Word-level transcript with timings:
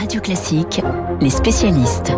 Radio 0.00 0.18
Classique, 0.22 0.80
les 1.20 1.28
spécialistes. 1.28 2.10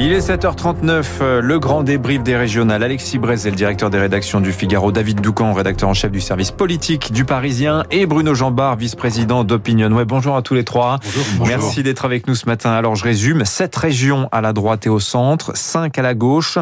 Il 0.00 0.10
est 0.10 0.18
7h39, 0.18 1.04
euh, 1.20 1.40
le 1.40 1.60
grand 1.60 1.84
débrief 1.84 2.24
des 2.24 2.36
régionales. 2.36 2.82
Alexis 2.82 3.18
Brezel, 3.18 3.54
directeur 3.54 3.88
des 3.88 4.00
rédactions 4.00 4.40
du 4.40 4.50
Figaro, 4.50 4.90
David 4.90 5.20
Doucan, 5.20 5.52
rédacteur 5.52 5.88
en 5.88 5.94
chef 5.94 6.10
du 6.10 6.20
service 6.20 6.50
politique 6.50 7.12
du 7.12 7.24
Parisien, 7.24 7.84
et 7.92 8.04
Bruno 8.06 8.34
Jambard, 8.34 8.74
vice-président 8.74 9.44
d'Opinion 9.44 9.92
Web. 9.92 10.08
Bonjour 10.08 10.34
à 10.34 10.42
tous 10.42 10.54
les 10.54 10.64
trois. 10.64 10.98
Bonjour. 11.36 11.46
Merci 11.46 11.84
d'être 11.84 12.04
avec 12.04 12.26
nous 12.26 12.34
ce 12.34 12.46
matin. 12.46 12.72
Alors 12.72 12.96
je 12.96 13.04
résume, 13.04 13.44
sept 13.44 13.76
régions 13.76 14.28
à 14.32 14.40
la 14.40 14.52
droite 14.52 14.84
et 14.84 14.90
au 14.90 14.98
centre, 14.98 15.52
cinq 15.54 16.00
à 16.00 16.02
la 16.02 16.14
gauche, 16.14 16.58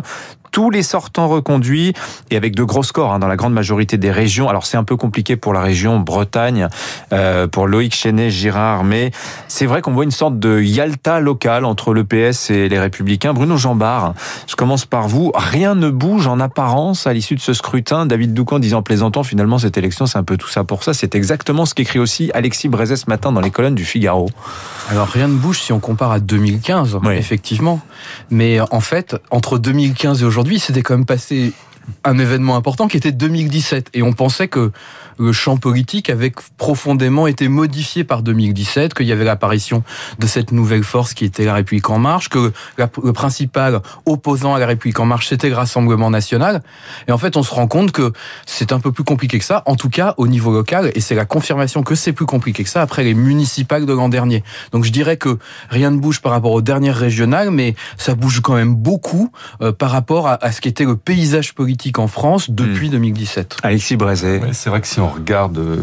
tous 0.51 0.71
les 0.71 0.83
sortants 0.83 1.29
reconduits 1.29 1.93
et 2.31 2.37
avec 2.37 2.55
de 2.55 2.63
gros 2.65 2.83
scores 2.83 3.13
hein, 3.13 3.19
dans 3.19 3.29
la 3.29 3.37
grande 3.37 3.53
majorité 3.53 3.97
des 3.99 4.11
régions. 4.11 4.49
Alors 4.49 4.67
c'est 4.67 4.77
un 4.77 4.85
peu 4.85 4.97
compliqué 4.97 5.37
pour 5.37 5.53
la 5.53 5.61
région 5.61 5.99
Bretagne, 6.01 6.69
euh, 7.13 7.47
pour 7.47 7.67
Loïc 7.67 7.95
Chenet, 7.95 8.31
Girard, 8.31 8.85
mais 8.85 9.11
c'est 9.49 9.67
vrai 9.67 9.83
qu'on 9.83 9.93
voit 9.93 10.05
une 10.05 10.11
sorte 10.11 10.39
de 10.39 10.61
Yalta 10.61 11.21
locale 11.21 11.65
entre 11.65 11.93
le 11.95 12.05
PS 12.05 12.51
et 12.51 12.69
les 12.69 12.79
Républicains. 12.79 13.33
Bruno 13.33 13.57
Jambard, 13.57 14.15
je 14.47 14.57
commence 14.57 14.85
par 14.87 15.09
vous. 15.09 15.33
Rien 15.35 15.75
ne 15.75 15.91
bouge 15.91 16.27
en 16.27 16.41
apparence 16.41 17.07
à 17.07 17.13
l'issue 17.13 17.35
de 17.35 17.41
ce 17.41 17.53
scrutin. 17.53 18.07
David 18.07 18.35
Doucan 18.35 18.59
disant 18.59 18.83
plaisantant, 18.83 19.23
finalement 19.23 19.59
cette 19.59 19.77
élection 19.79 20.07
c'est 20.07 20.19
un 20.19 20.25
peu 20.25 20.37
tout 20.37 20.49
ça 20.49 20.65
pour 20.65 20.83
ça. 20.85 20.95
C'est 20.95 21.15
exactement 21.15 21.67
ce 21.67 21.75
qu'écrit 21.75 21.99
aussi 21.99 22.31
Alexis 22.35 22.69
Brézet 22.69 22.97
ce 22.97 23.07
matin 23.09 23.33
dans 23.33 23.41
les 23.41 23.51
colonnes 23.51 23.75
du 23.75 23.85
Figaro. 23.85 24.29
Alors 24.91 25.07
rien 25.09 25.29
ne 25.29 25.35
bouge 25.35 25.61
si 25.61 25.73
on 25.73 25.81
compare 25.81 26.13
à 26.13 26.21
2015, 26.21 26.99
Oui. 27.05 27.15
effectivement. 27.17 27.81
Mais 28.31 28.59
en 28.71 28.81
fait, 28.81 29.17
entre 29.31 29.59
2015 29.59 30.23
et 30.23 30.25
aujourd'hui, 30.25 30.40
c'était 30.59 30.83
quand 30.83 30.97
même 30.97 31.07
passé 31.07 31.53
un 32.05 32.19
événement 32.19 32.57
important 32.57 32.89
qui 32.89 32.97
était 32.97 33.13
2017. 33.13 33.91
Et 33.95 34.03
on 34.03 34.13
pensait 34.13 34.49
que 34.49 34.73
le 35.19 35.33
champ 35.33 35.59
politique 35.59 36.09
avait 36.09 36.33
profondément 36.57 37.27
été 37.27 37.49
modifié 37.49 38.05
par 38.05 38.23
2017, 38.23 38.95
qu'il 38.95 39.07
y 39.07 39.13
avait 39.13 39.25
l'apparition 39.25 39.85
de 40.19 40.27
cette 40.27 40.51
nouvelle 40.51 40.83
force 40.83 41.13
qui 41.13 41.27
était 41.27 41.45
la 41.45 41.55
République 41.55 41.91
en 41.91 41.99
marche, 41.99 42.31
que 42.31 42.53
le 42.79 43.13
principal 43.13 43.83
opposant 44.07 44.55
à 44.55 44.59
la 44.59 44.67
République 44.67 44.99
en 44.99 45.05
marche, 45.05 45.29
c'était 45.29 45.51
le 45.51 45.57
Rassemblement 45.57 46.11
national. 46.11 46.63
Et 47.07 47.13
en 47.13 47.19
fait, 47.19 47.37
on 47.37 47.43
se 47.43 47.53
rend 47.53 47.67
compte 47.67 47.93
que 47.93 48.13
c'est 48.47 48.73
un 48.73 48.81
peu 48.81 48.93
plus 48.93 49.05
compliqué 49.05 49.39
que 49.39 49.45
ça, 49.45 49.63
en 49.67 49.77
tout 49.77 49.91
cas 49.91 50.15
au 50.17 50.27
niveau 50.27 50.53
local, 50.53 50.91
et 50.95 51.01
c'est 51.01 51.15
la 51.15 51.27
confirmation 51.27 51.83
que 51.83 51.95
c'est 51.95 52.13
plus 52.13 52.27
compliqué 52.27 52.65
que 52.65 52.71
ça 52.71 52.81
après 52.81 53.05
les 53.05 53.15
municipales 53.15 53.85
de 53.85 53.93
l'an 53.93 54.09
dernier. 54.09 54.43
Donc 54.73 54.85
je 54.85 54.93
dirais 54.93 55.19
que 55.19 55.39
rien 55.69 55.91
ne 55.91 55.99
bouge 55.99 56.23
par 56.23 56.33
rapport 56.33 56.53
aux 56.53 56.63
dernières 56.63 56.97
régionales, 56.97 57.51
mais 57.51 57.75
ça 57.99 58.15
bouge 58.15 58.41
quand 58.41 58.55
même 58.55 58.75
beaucoup 58.75 59.31
euh, 59.61 59.73
par 59.73 59.91
rapport 59.91 60.29
à 60.29 60.53
ce 60.53 60.61
qu'était 60.61 60.85
le 60.85 60.97
paysage 60.97 61.55
politique 61.55 61.70
en 61.97 62.09
France 62.09 62.51
depuis 62.51 62.89
2017. 62.89 63.59
Alexis 63.63 63.97
Brézet. 63.97 64.41
Ouais, 64.41 64.53
c'est 64.53 64.71
vrai 64.71 64.81
que 64.81 64.87
si 64.87 65.01
on 65.01 65.09
regarde 65.09 65.59
euh, 65.59 65.79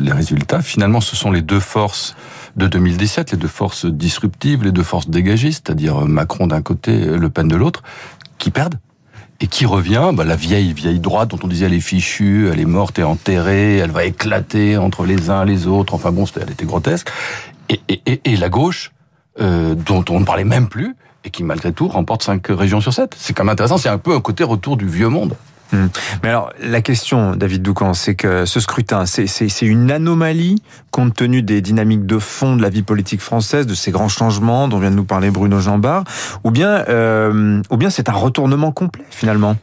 les 0.00 0.12
résultats, 0.12 0.62
finalement, 0.62 1.00
ce 1.00 1.16
sont 1.16 1.30
les 1.30 1.42
deux 1.42 1.60
forces 1.60 2.16
de 2.56 2.66
2017, 2.66 3.32
les 3.32 3.36
deux 3.36 3.48
forces 3.48 3.86
disruptives, 3.86 4.64
les 4.64 4.72
deux 4.72 4.82
forces 4.82 5.08
dégagistes, 5.08 5.66
c'est-à-dire 5.66 6.00
Macron 6.06 6.46
d'un 6.46 6.62
côté, 6.62 7.04
Le 7.04 7.28
Pen 7.28 7.48
de 7.48 7.56
l'autre, 7.56 7.82
qui 8.38 8.50
perdent. 8.50 8.76
Et 9.38 9.48
qui 9.48 9.66
revient, 9.66 10.12
bah, 10.14 10.24
la 10.24 10.36
vieille 10.36 10.72
vieille 10.72 10.98
droite 10.98 11.28
dont 11.28 11.38
on 11.42 11.46
disait 11.46 11.66
elle 11.66 11.74
est 11.74 11.80
fichue, 11.80 12.48
elle 12.50 12.58
est 12.58 12.64
morte 12.64 12.98
et 12.98 13.02
enterrée, 13.02 13.76
elle 13.76 13.90
va 13.90 14.06
éclater 14.06 14.78
entre 14.78 15.04
les 15.04 15.28
uns 15.28 15.42
et 15.42 15.46
les 15.46 15.66
autres. 15.66 15.92
Enfin 15.92 16.10
bon, 16.10 16.24
c'était, 16.24 16.40
elle 16.40 16.52
était 16.52 16.64
grotesque. 16.64 17.08
Et, 17.68 17.80
et, 17.88 18.00
et, 18.06 18.20
et 18.24 18.36
la 18.36 18.48
gauche, 18.48 18.92
euh, 19.38 19.74
dont 19.74 20.02
on 20.08 20.20
ne 20.20 20.24
parlait 20.24 20.44
même 20.44 20.68
plus, 20.68 20.96
et 21.26 21.30
qui 21.30 21.42
malgré 21.44 21.72
tout 21.72 21.88
remporte 21.88 22.22
cinq 22.22 22.46
régions 22.48 22.80
sur 22.80 22.94
sept. 22.94 23.12
C'est 23.18 23.34
quand 23.34 23.44
même 23.44 23.52
intéressant. 23.52 23.76
C'est 23.76 23.88
un 23.88 23.98
peu 23.98 24.14
un 24.14 24.20
côté 24.20 24.44
retour 24.44 24.76
du 24.76 24.86
vieux 24.86 25.08
monde. 25.08 25.34
Mais 26.22 26.28
alors, 26.28 26.52
la 26.62 26.80
question, 26.80 27.34
David 27.34 27.60
Doucan, 27.60 27.92
c'est 27.92 28.14
que 28.14 28.46
ce 28.46 28.60
scrutin, 28.60 29.04
c'est- 29.04 29.26
une 29.62 29.90
anomalie 29.90 30.62
compte 30.92 31.12
tenu 31.12 31.42
des 31.42 31.60
dynamiques 31.60 32.06
de 32.06 32.20
fond 32.20 32.54
de 32.54 32.62
la 32.62 32.68
vie 32.68 32.84
politique 32.84 33.20
française, 33.20 33.66
de 33.66 33.74
ces 33.74 33.90
grands 33.90 34.08
changements 34.08 34.68
dont 34.68 34.78
vient 34.78 34.92
de 34.92 34.96
nous 34.96 35.04
parler 35.04 35.32
Bruno 35.32 35.58
Jambard, 35.58 36.04
ou 36.44 36.52
bien, 36.52 36.84
euh, 36.88 37.60
ou 37.68 37.76
bien 37.76 37.90
c'est 37.90 38.08
un 38.08 38.12
retournement 38.12 38.70
complet 38.70 39.04
finalement? 39.10 39.56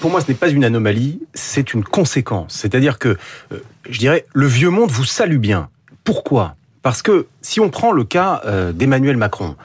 Pour 0.00 0.12
moi, 0.12 0.20
ce 0.20 0.28
n'est 0.28 0.36
pas 0.36 0.48
une 0.48 0.64
anomalie, 0.64 1.20
c'est 1.34 1.74
une 1.74 1.82
conséquence. 1.82 2.54
C'est-à-dire 2.54 3.00
que, 3.00 3.18
euh, 3.50 3.58
je 3.90 3.98
dirais, 3.98 4.26
le 4.32 4.46
vieux 4.46 4.70
monde 4.70 4.92
vous 4.92 5.04
salue 5.04 5.38
bien. 5.38 5.70
Pourquoi? 6.04 6.54
Parce 6.82 7.02
que 7.02 7.26
si 7.42 7.58
on 7.58 7.68
prend 7.68 7.90
le 7.90 8.04
cas 8.04 8.42
euh, 8.46 8.70
d'Emmanuel 8.72 9.16
Macron, 9.16 9.56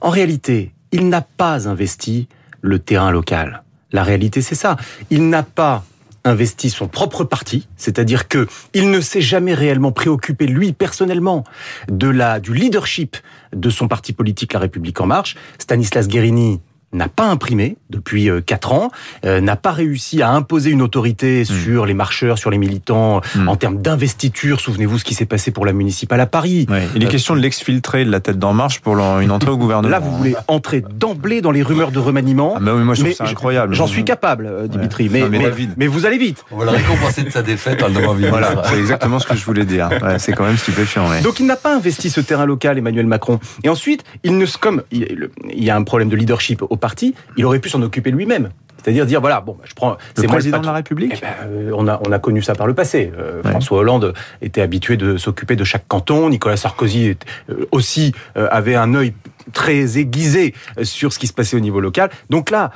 en 0.00 0.08
réalité, 0.08 0.72
il 0.92 1.08
n'a 1.08 1.22
pas 1.22 1.68
investi 1.68 2.28
le 2.60 2.78
terrain 2.78 3.10
local. 3.10 3.62
La 3.92 4.04
réalité, 4.04 4.40
c'est 4.40 4.54
ça. 4.54 4.76
Il 5.10 5.28
n'a 5.28 5.42
pas 5.42 5.84
investi 6.24 6.70
son 6.70 6.86
propre 6.86 7.24
parti, 7.24 7.66
c'est-à-dire 7.76 8.28
que 8.28 8.46
il 8.74 8.90
ne 8.90 9.00
s'est 9.00 9.20
jamais 9.20 9.54
réellement 9.54 9.90
préoccupé 9.90 10.46
lui 10.46 10.72
personnellement 10.72 11.42
de 11.88 12.08
la 12.08 12.38
du 12.38 12.54
leadership 12.54 13.16
de 13.52 13.70
son 13.70 13.88
parti 13.88 14.12
politique 14.12 14.52
La 14.52 14.60
République 14.60 15.00
en 15.00 15.06
marche. 15.06 15.36
Stanislas 15.58 16.06
Guérini 16.06 16.60
n'a 16.92 17.08
pas 17.08 17.24
imprimé 17.26 17.76
depuis 17.90 18.28
euh, 18.28 18.40
quatre 18.40 18.72
ans, 18.72 18.90
euh, 19.24 19.40
n'a 19.40 19.56
pas 19.56 19.72
réussi 19.72 20.20
à 20.22 20.30
imposer 20.30 20.70
une 20.70 20.82
autorité 20.82 21.44
sur 21.44 21.86
les 21.86 21.94
marcheurs, 21.94 22.38
sur 22.38 22.50
les 22.50 22.58
militants, 22.58 23.20
Hmm. 23.34 23.48
en 23.48 23.56
termes 23.56 23.80
d'investiture. 23.80 24.60
Souvenez-vous 24.60 24.98
ce 24.98 25.04
qui 25.04 25.14
s'est 25.14 25.24
passé 25.26 25.50
pour 25.52 25.64
la 25.64 25.72
municipale 25.72 26.20
à 26.20 26.26
Paris. 26.26 26.66
Ouais. 26.68 26.82
Il 26.94 27.02
est 27.02 27.06
Euh, 27.06 27.10
question 27.10 27.34
de 27.34 27.40
l'exfiltrer 27.40 28.04
de 28.04 28.10
la 28.10 28.20
tête 28.20 28.38
d'En 28.38 28.52
Marche 28.52 28.80
pour 28.80 28.96
une 29.20 29.30
entrée 29.30 29.50
au 29.50 29.56
gouvernement. 29.56 29.88
Là, 29.90 30.00
vous 30.00 30.16
voulez 30.16 30.34
entrer 30.48 30.82
d'emblée 30.82 31.40
dans 31.40 31.50
les 31.50 31.62
rumeurs 31.62 31.92
de 31.92 31.98
remaniement. 31.98 32.54
Ah, 32.56 32.60
mais 32.60 32.70
oui, 32.72 32.82
moi 32.82 32.94
je 32.94 33.00
trouve 33.00 33.10
Mais 33.10 33.14
ça 33.14 33.24
incroyable. 33.26 33.74
J'en 33.74 33.86
suis 33.86 34.04
capable, 34.04 34.46
euh, 34.46 34.66
Dimitri, 34.66 35.08
mais, 35.10 35.20
Non, 35.20 35.28
mais 35.30 35.38
mais, 35.76 35.86
vous 35.86 36.04
allez 36.06 36.18
vite. 36.18 36.44
On 36.50 36.56
va 36.58 36.64
le 36.66 36.70
récompenser 36.72 37.22
de 37.22 37.30
sa 37.30 37.42
défaite 37.42 37.82
en 37.82 37.88
le 37.88 37.94
devant 37.94 38.14
Voilà, 38.14 38.62
c'est 38.66 38.78
exactement 38.78 39.18
ce 39.18 39.26
que 39.26 39.34
je 39.36 39.44
voulais 39.44 39.64
dire. 39.64 39.88
Ouais, 40.02 40.18
c'est 40.18 40.32
quand 40.32 40.44
même 40.44 40.56
stupéfiant. 40.58 41.08
ouais. 41.08 41.20
Donc 41.22 41.40
il 41.40 41.46
n'a 41.46 41.56
pas 41.56 41.74
investi 41.76 42.10
ce 42.10 42.20
terrain 42.20 42.46
local, 42.46 42.76
Emmanuel 42.78 43.06
Macron. 43.06 43.38
Et 43.64 43.68
ensuite, 43.68 44.04
il 44.24 44.36
ne, 44.38 44.46
comme 44.60 44.82
il 44.90 45.28
y 45.64 45.70
a 45.70 45.76
un 45.76 45.82
problème 45.84 46.08
de 46.08 46.16
leadership 46.16 46.62
au 46.68 46.76
parti, 46.82 47.14
il 47.38 47.46
aurait 47.46 47.60
pu 47.60 47.70
s'en 47.70 47.80
occuper 47.80 48.10
lui-même. 48.10 48.50
C'est-à-dire 48.84 49.06
dire 49.06 49.20
voilà, 49.20 49.40
bon, 49.40 49.52
bah, 49.56 49.64
je 49.64 49.74
prends. 49.74 49.90
le 49.92 49.96
c'est 50.16 50.22
moi 50.26 50.32
le 50.32 50.36
président 50.38 50.58
de 50.58 50.66
la 50.66 50.72
République 50.72 51.12
Eh 51.16 51.20
ben, 51.20 51.28
euh, 51.46 51.70
on, 51.74 51.86
a, 51.86 52.00
on 52.04 52.10
a 52.10 52.18
connu 52.18 52.42
ça 52.42 52.54
par 52.56 52.66
le 52.66 52.74
passé. 52.74 53.12
Euh, 53.16 53.40
Ouais. 53.44 53.50
François 53.52 53.78
Hollande 53.78 54.12
était 54.42 54.60
habitué 54.60 54.96
de 54.96 55.16
s'occuper 55.16 55.54
de 55.54 55.62
chaque 55.64 55.86
canton. 55.86 56.28
Nicolas 56.28 56.56
Sarkozy 56.56 57.14
euh, 57.48 57.66
aussi 57.70 58.12
euh, 58.36 58.48
avait 58.50 58.74
un 58.74 58.92
œil 58.96 59.14
très 59.52 59.98
aiguisé 59.98 60.52
sur 60.82 61.12
ce 61.12 61.18
qui 61.20 61.28
se 61.28 61.32
passait 61.32 61.56
au 61.56 61.60
niveau 61.60 61.78
local. 61.80 62.10
Donc 62.30 62.50
là, 62.50 62.70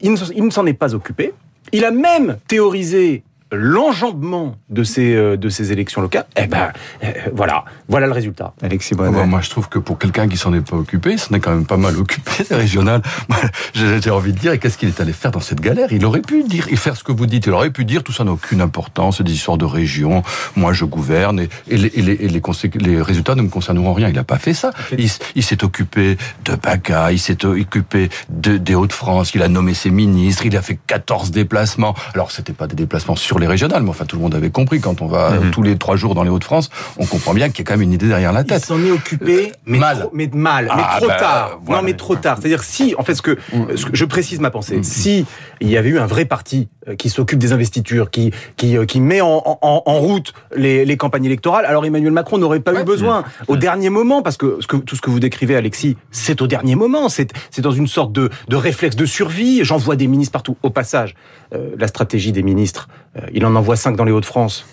il 0.00 0.10
ne 0.12 0.16
s'en- 0.16 0.32
il 0.34 0.44
ne 0.44 0.50
s'en 0.50 0.64
est 0.66 0.72
pas 0.74 0.94
occupé. 0.94 1.32
Il 1.72 1.84
a 1.84 1.90
même 1.90 2.38
théorisé 2.48 3.22
l'enjambement 3.52 4.56
de 4.68 4.84
ces, 4.84 5.14
euh, 5.14 5.36
de 5.36 5.48
ces 5.48 5.72
élections 5.72 6.00
locales. 6.00 6.26
Eh 6.36 6.46
ben, 6.46 6.72
euh, 7.02 7.12
voilà, 7.32 7.64
voilà 7.88 8.06
le 8.06 8.12
résultat. 8.12 8.52
Alexis 8.62 8.94
Brézet. 8.94 9.26
moi, 9.26 9.40
je 9.40 9.50
trouve 9.50 9.68
que 9.68 9.78
pour 9.78 9.98
quelqu'un 9.98 10.28
qui 10.28 10.36
s'en 10.36 10.52
est 10.54 10.60
pas 10.60 10.76
occupé, 10.76 11.16
c'en 11.16 11.34
est 11.34 11.40
quand 11.40 11.50
même 11.50 11.66
pas 11.66 11.76
mal 11.76 11.96
occupé, 11.96 12.30
les 12.50 12.56
régionales. 12.56 13.02
Moi, 13.28 13.38
J'ai 13.74 14.10
envie 14.10 14.32
de 14.32 14.38
dire, 14.38 14.52
et 14.52 14.58
qu'est-ce 14.58 14.78
qu'il 14.78 14.88
est 14.88 15.00
allé 15.00 15.12
faire 15.12 15.30
dans 15.30 15.40
cette 15.40 15.60
galère? 15.60 15.92
Il 15.92 16.04
aurait 16.04 16.20
pu 16.20 16.42
dire, 16.42 16.66
et 16.70 16.76
faire 16.76 16.96
ce 16.96 17.04
que 17.04 17.12
vous 17.12 17.26
dites, 17.26 17.46
il 17.46 17.52
aurait 17.52 17.70
pu 17.70 17.84
dire, 17.84 18.02
tout 18.02 18.12
ça 18.12 18.24
n'a 18.24 18.32
aucune 18.32 18.60
importance, 18.60 19.18
c'est 19.18 19.24
des 19.24 19.32
histoires 19.32 19.58
de 19.58 19.64
région, 19.64 20.22
moi 20.56 20.72
je 20.72 20.84
gouverne, 20.84 21.40
et, 21.40 21.48
et 21.68 21.76
les, 21.76 21.88
et 21.94 22.02
les, 22.02 22.12
et 22.12 22.78
les, 22.78 23.02
résultats 23.02 23.34
ne 23.34 23.42
me 23.42 23.48
concerneront 23.48 23.94
rien. 23.94 24.08
Il 24.08 24.14
n'a 24.14 24.24
pas 24.24 24.38
fait 24.38 24.54
ça. 24.54 24.72
Il 24.98 25.42
s'est 25.42 25.64
occupé 25.64 26.16
de 26.44 26.54
PACA, 26.54 27.12
il 27.12 27.18
s'est 27.18 27.44
occupé 27.44 28.10
de, 28.28 28.56
des 28.56 28.74
Hauts-de-France, 28.74 29.34
il 29.34 29.42
a 29.42 29.48
nommé 29.48 29.74
ses 29.74 29.90
ministres, 29.90 30.46
il 30.46 30.56
a 30.56 30.62
fait 30.62 30.78
14 30.86 31.30
déplacements. 31.30 31.94
Alors, 32.14 32.30
c'était 32.30 32.52
pas 32.52 32.66
des 32.66 32.76
déplacements 32.76 33.16
sur 33.16 33.37
les 33.38 33.46
régionales, 33.46 33.82
mais 33.82 33.90
enfin, 33.90 34.04
tout 34.04 34.16
le 34.16 34.22
monde 34.22 34.34
avait 34.34 34.50
compris, 34.50 34.80
quand 34.80 35.02
on 35.02 35.06
va 35.06 35.30
Mhm. 35.30 35.50
tous 35.50 35.62
les 35.62 35.76
trois 35.76 35.96
jours 35.96 36.14
dans 36.14 36.22
les 36.22 36.30
Hauts-de-France, 36.30 36.70
on 36.98 37.06
comprend 37.06 37.34
bien 37.34 37.48
qu'il 37.48 37.58
y 37.58 37.62
a 37.62 37.64
quand 37.66 37.74
même 37.74 37.82
une 37.82 37.92
idée 37.92 38.08
derrière 38.08 38.32
la 38.32 38.40
Il 38.40 38.46
tête. 38.46 38.64
s'en 38.64 38.82
est 38.84 38.90
occupé, 38.90 39.52
mais 39.66 39.78
mal. 39.78 39.98
trop- 40.00 40.10
mais 40.12 40.28
mal, 40.32 40.68
Ah, 40.70 40.76
mais 40.76 40.98
trop 41.00 41.08
bah, 41.08 41.16
tard. 41.16 41.58
voilà. 41.64 41.80
Non, 41.82 41.86
mais 41.86 41.94
trop 41.94 42.16
tard. 42.16 42.38
C'est-à-dire 42.40 42.62
si, 42.62 42.94
en 42.98 43.02
fait, 43.02 43.14
ce 43.14 43.22
que, 43.22 43.36
ce 43.76 43.86
que- 43.86 43.90
je 43.96 44.04
précise 44.04 44.40
ma 44.40 44.50
pensée, 44.50 44.78
Mm. 44.78 44.82
si 44.84 45.26
il 45.60 45.68
y 45.70 45.76
avait 45.76 45.88
eu 45.90 45.98
un 45.98 46.06
vrai 46.06 46.24
parti 46.24 46.68
euh, 46.88 46.94
qui 46.96 47.10
s'occupe 47.10 47.38
des 47.38 47.52
investitures, 47.52 48.10
qui 48.10 48.32
qui 48.56 48.76
euh, 48.78 48.86
qui 48.86 49.00
met 49.00 49.20
en, 49.20 49.42
en, 49.44 49.82
en 49.84 49.94
route 49.98 50.32
les, 50.56 50.84
les 50.86 50.96
campagnes 50.96 51.26
électorales, 51.26 51.66
alors 51.66 51.84
Emmanuel 51.84 52.12
Macron 52.12 52.38
n'aurait 52.38 52.60
pas 52.60 52.72
eu 52.80 52.84
besoin 52.84 53.24
au 53.46 53.56
dernier 53.56 53.90
moment, 53.90 54.22
parce 54.22 54.36
que, 54.38 54.56
ce 54.60 54.66
que 54.66 54.76
tout 54.78 54.96
ce 54.96 55.00
que 55.02 55.10
vous 55.10 55.20
décrivez, 55.20 55.54
Alexis, 55.56 55.96
c'est 56.10 56.40
au 56.40 56.46
dernier 56.46 56.74
moment. 56.76 57.08
C'est 57.08 57.30
c'est 57.50 57.60
dans 57.62 57.72
une 57.72 57.86
sorte 57.88 58.12
de 58.12 58.30
de 58.48 58.56
réflexe 58.56 58.96
de 58.96 59.04
survie. 59.06 59.64
J'envoie 59.64 59.96
des 59.96 60.06
ministres 60.06 60.32
partout. 60.32 60.56
Au 60.62 60.70
passage, 60.70 61.14
euh, 61.54 61.70
la 61.78 61.88
stratégie 61.88 62.32
des 62.32 62.42
ministres, 62.42 62.88
euh, 63.16 63.20
il 63.32 63.44
en 63.44 63.54
envoie 63.54 63.76
cinq 63.76 63.96
dans 63.96 64.04
les 64.04 64.12
Hauts-de-France. 64.12 64.66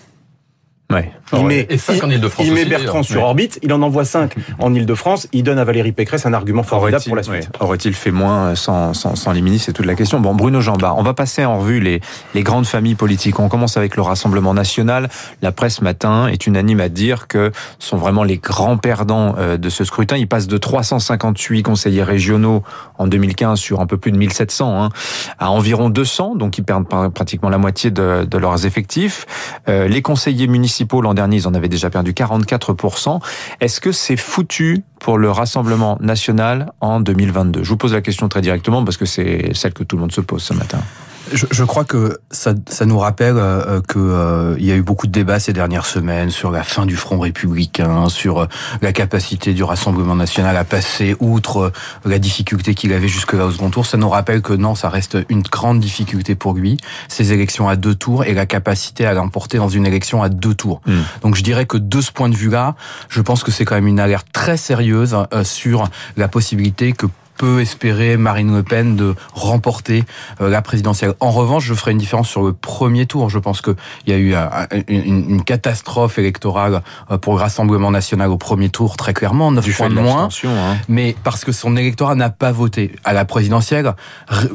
Ouais. 0.92 1.10
Il 1.32 1.38
Ouais. 1.38 1.44
met, 1.44 1.66
Et 1.68 1.78
cinq 1.78 2.04
en 2.04 2.08
il 2.10 2.52
met 2.52 2.64
Bertrand 2.64 3.02
sur 3.02 3.16
Ouais. 3.16 3.26
orbite, 3.26 3.58
il 3.62 3.72
en 3.72 3.82
envoie 3.82 4.04
5 4.04 4.34
en 4.60 4.72
Ile-de-France, 4.72 5.26
il 5.32 5.42
donne 5.42 5.58
à 5.58 5.64
Valérie 5.64 5.90
Pécresse 5.90 6.26
un 6.26 6.32
argument 6.32 6.62
formidable 6.62 7.02
pour 7.04 7.16
la 7.16 7.24
suite. 7.24 7.34
ouais, 7.34 7.48
aurait-il 7.58 7.92
fait 7.92 8.12
moins 8.12 8.54
sans, 8.54 8.94
sans, 8.94 9.16
sans 9.16 9.32
les 9.32 9.40
ministres 9.40 9.66
C'est 9.66 9.72
toute 9.72 9.86
la 9.86 9.96
question. 9.96 10.20
Bon, 10.20 10.34
Bruno 10.36 10.60
Jambard, 10.60 10.96
on 10.96 11.02
va 11.02 11.12
passer 11.12 11.44
en 11.44 11.58
revue 11.58 11.80
les, 11.80 12.00
les 12.34 12.42
grandes 12.44 12.66
familles 12.66 12.94
politiques. 12.94 13.40
On 13.40 13.48
commence 13.48 13.76
avec 13.76 13.96
le 13.96 14.02
Rassemblement 14.02 14.54
national. 14.54 15.08
La 15.42 15.50
presse 15.50 15.76
ce 15.78 15.84
matin 15.84 16.28
est 16.28 16.46
unanime 16.46 16.78
à 16.78 16.88
dire 16.88 17.26
que 17.26 17.50
ce 17.80 17.88
sont 17.88 17.96
vraiment 17.96 18.22
les 18.22 18.38
grands 18.38 18.76
perdants 18.76 19.34
euh, 19.38 19.56
de 19.56 19.68
ce 19.68 19.82
scrutin. 19.82 20.16
Ils 20.16 20.28
passent 20.28 20.46
de 20.46 20.56
358 20.56 21.64
conseillers 21.64 22.04
régionaux 22.04 22.62
en 22.98 23.08
2015 23.08 23.58
sur 23.58 23.80
un 23.80 23.86
peu 23.86 23.96
plus 23.96 24.12
de 24.12 24.18
1700 24.18 24.84
hein, 24.84 24.88
à 25.40 25.50
environ 25.50 25.90
200, 25.90 26.36
donc 26.36 26.58
ils 26.58 26.62
perdent 26.64 26.86
pratiquement 27.12 27.48
la 27.48 27.58
moitié 27.58 27.90
de, 27.90 28.24
de 28.24 28.38
leurs 28.38 28.66
effectifs. 28.66 29.26
Euh, 29.68 29.88
les 29.88 30.00
conseillers 30.00 30.46
municipaux 30.46 30.75
l'an 31.02 31.14
dernier, 31.14 31.36
ils 31.36 31.48
en 31.48 31.54
avaient 31.54 31.68
déjà 31.68 31.90
perdu 31.90 32.12
44%. 32.12 33.20
Est-ce 33.60 33.80
que 33.80 33.92
c'est 33.92 34.16
foutu 34.16 34.82
pour 35.00 35.18
le 35.18 35.30
Rassemblement 35.30 35.98
national 36.00 36.72
en 36.80 37.00
2022 37.00 37.62
Je 37.62 37.68
vous 37.68 37.76
pose 37.76 37.92
la 37.92 38.00
question 38.00 38.28
très 38.28 38.40
directement 38.40 38.84
parce 38.84 38.96
que 38.96 39.06
c'est 39.06 39.50
celle 39.54 39.72
que 39.72 39.84
tout 39.84 39.96
le 39.96 40.00
monde 40.00 40.12
se 40.12 40.20
pose 40.20 40.42
ce 40.42 40.54
matin. 40.54 40.78
Je, 41.32 41.46
je, 41.50 41.64
crois 41.64 41.84
que 41.84 42.18
ça, 42.30 42.54
ça 42.68 42.86
nous 42.86 42.98
rappelle 42.98 43.36
euh, 43.36 43.80
que 43.80 43.98
euh, 43.98 44.56
il 44.58 44.64
y 44.64 44.70
a 44.70 44.76
eu 44.76 44.82
beaucoup 44.82 45.06
de 45.06 45.12
débats 45.12 45.40
ces 45.40 45.52
dernières 45.52 45.86
semaines 45.86 46.30
sur 46.30 46.50
la 46.50 46.62
fin 46.62 46.86
du 46.86 46.96
Front 46.96 47.18
républicain, 47.18 48.08
sur 48.08 48.42
euh, 48.42 48.46
la 48.80 48.92
capacité 48.92 49.52
du 49.52 49.64
Rassemblement 49.64 50.14
national 50.14 50.56
à 50.56 50.64
passer 50.64 51.16
outre 51.18 51.56
euh, 51.58 51.72
la 52.04 52.18
difficulté 52.18 52.74
qu'il 52.74 52.92
avait 52.92 53.08
jusque-là 53.08 53.46
au 53.46 53.50
second 53.50 53.70
tour. 53.70 53.86
Ça 53.86 53.96
nous 53.96 54.08
rappelle 54.08 54.40
que 54.40 54.52
non, 54.52 54.74
ça 54.74 54.88
reste 54.88 55.18
une 55.28 55.42
grande 55.42 55.80
difficulté 55.80 56.34
pour 56.34 56.54
lui, 56.54 56.76
ces 57.08 57.32
élections 57.32 57.68
à 57.68 57.76
deux 57.76 57.94
tours 57.94 58.24
et 58.24 58.34
la 58.34 58.46
capacité 58.46 59.04
à 59.06 59.14
l'emporter 59.14 59.58
dans 59.58 59.68
une 59.68 59.86
élection 59.86 60.22
à 60.22 60.28
deux 60.28 60.54
tours. 60.54 60.80
Mmh. 60.86 60.92
Donc 61.22 61.34
je 61.34 61.42
dirais 61.42 61.66
que 61.66 61.76
de 61.76 62.00
ce 62.00 62.12
point 62.12 62.28
de 62.28 62.36
vue-là, 62.36 62.76
je 63.08 63.20
pense 63.20 63.42
que 63.42 63.50
c'est 63.50 63.64
quand 63.64 63.74
même 63.74 63.88
une 63.88 64.00
alerte 64.00 64.28
très 64.32 64.56
sérieuse 64.56 65.16
sur 65.42 65.88
la 66.16 66.28
possibilité 66.28 66.92
que 66.92 67.06
peut 67.36 67.60
espérer 67.60 68.16
Marine 68.16 68.54
Le 68.54 68.62
Pen 68.62 68.96
de 68.96 69.14
remporter 69.32 70.04
euh, 70.40 70.48
la 70.48 70.62
présidentielle. 70.62 71.14
En 71.20 71.30
revanche, 71.30 71.64
je 71.64 71.74
ferai 71.74 71.92
une 71.92 71.98
différence 71.98 72.28
sur 72.28 72.42
le 72.42 72.52
premier 72.52 73.06
tour. 73.06 73.30
Je 73.30 73.38
pense 73.38 73.60
qu'il 73.60 73.74
y 74.06 74.12
a 74.12 74.18
eu 74.18 74.34
une, 74.88 75.30
une, 75.30 75.44
catastrophe 75.44 76.18
électorale 76.18 76.82
euh, 77.10 77.18
pour 77.18 77.34
le 77.34 77.40
Rassemblement 77.40 77.90
national 77.90 78.30
au 78.30 78.36
premier 78.36 78.68
tour, 78.68 78.96
très 78.96 79.14
clairement, 79.14 79.52
9 79.52 79.76
points 79.76 79.88
de 79.88 79.94
moins. 79.94 80.28
Hein. 80.44 80.76
Mais 80.88 81.16
parce 81.22 81.44
que 81.44 81.52
son 81.52 81.76
électorat 81.76 82.14
n'a 82.14 82.30
pas 82.30 82.52
voté. 82.52 82.92
À 83.04 83.12
la 83.12 83.24
présidentielle, 83.24 83.94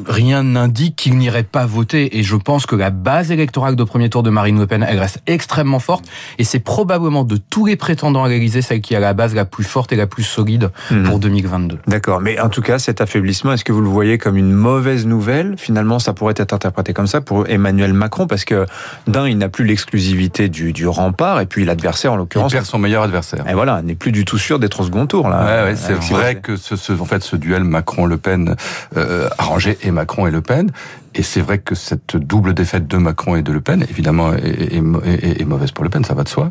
rien 0.06 0.42
n'indique 0.42 0.96
qu'il 0.96 1.16
n'irait 1.16 1.42
pas 1.42 1.66
voter. 1.66 2.18
Et 2.18 2.22
je 2.22 2.36
pense 2.36 2.66
que 2.66 2.76
la 2.76 2.90
base 2.90 3.30
électorale 3.30 3.76
de 3.76 3.84
premier 3.84 4.10
tour 4.10 4.22
de 4.22 4.30
Marine 4.30 4.58
Le 4.58 4.66
Pen, 4.66 4.84
elle 4.88 4.98
reste 4.98 5.20
extrêmement 5.26 5.78
forte. 5.78 6.04
Et 6.38 6.44
c'est 6.44 6.60
probablement 6.60 7.24
de 7.24 7.36
tous 7.36 7.66
les 7.66 7.76
prétendants 7.76 8.24
à 8.24 8.28
l'Élysée, 8.28 8.62
celle 8.62 8.80
qui 8.80 8.94
a 8.94 9.00
la 9.00 9.14
base 9.14 9.34
la 9.34 9.44
plus 9.44 9.64
forte 9.64 9.92
et 9.92 9.96
la 9.96 10.06
plus 10.06 10.22
solide 10.22 10.70
mmh. 10.90 11.02
pour 11.04 11.18
2022. 11.18 11.78
D'accord. 11.86 12.20
Mais 12.20 12.38
en 12.40 12.48
tout 12.48 12.62
cas, 12.62 12.71
cet 12.78 13.00
affaiblissement, 13.00 13.52
est-ce 13.52 13.64
que 13.64 13.72
vous 13.72 13.80
le 13.80 13.88
voyez 13.88 14.18
comme 14.18 14.36
une 14.36 14.52
mauvaise 14.52 15.06
nouvelle? 15.06 15.54
Finalement, 15.56 15.98
ça 15.98 16.12
pourrait 16.12 16.34
être 16.36 16.52
interprété 16.52 16.92
comme 16.92 17.06
ça 17.06 17.20
pour 17.20 17.48
Emmanuel 17.48 17.92
Macron, 17.92 18.26
parce 18.26 18.44
que 18.44 18.66
d'un, 19.06 19.28
il 19.28 19.38
n'a 19.38 19.48
plus 19.48 19.64
l'exclusivité 19.64 20.48
du, 20.48 20.72
du, 20.72 20.86
rempart, 20.86 21.40
et 21.40 21.46
puis 21.46 21.64
l'adversaire, 21.64 22.12
en 22.12 22.16
l'occurrence, 22.16 22.52
il 22.52 22.56
perd 22.56 22.66
son 22.66 22.78
meilleur 22.78 23.02
adversaire. 23.02 23.44
Et 23.48 23.54
voilà, 23.54 23.82
n'est 23.82 23.94
plus 23.94 24.12
du 24.12 24.24
tout 24.24 24.38
sûr 24.38 24.58
d'être 24.58 24.80
au 24.80 24.84
second 24.84 25.06
tour 25.06 25.28
là. 25.28 25.64
Ouais, 25.64 25.70
ouais, 25.70 25.76
c'est 25.76 25.94
vrai 25.94 26.36
que 26.36 26.56
ce, 26.56 26.76
ce, 26.76 26.92
en 26.92 27.04
fait, 27.04 27.22
ce 27.22 27.36
duel 27.36 27.64
Macron-Le 27.64 28.16
Pen 28.16 28.56
euh, 28.96 29.28
arrangé 29.38 29.78
et 29.82 29.90
Macron 29.90 30.26
et 30.26 30.30
Le 30.30 30.40
Pen 30.40 30.70
et 31.14 31.22
c'est 31.22 31.40
vrai 31.40 31.58
que 31.58 31.74
cette 31.74 32.16
double 32.16 32.54
défaite 32.54 32.86
de 32.86 32.96
Macron 32.96 33.36
et 33.36 33.42
de 33.42 33.52
Le 33.52 33.60
Pen, 33.60 33.84
évidemment, 33.88 34.32
est, 34.32 34.74
est, 34.74 34.82
est, 35.04 35.40
est 35.40 35.44
mauvaise 35.44 35.70
pour 35.70 35.84
Le 35.84 35.90
Pen, 35.90 36.04
ça 36.04 36.14
va 36.14 36.24
de 36.24 36.28
soi, 36.28 36.50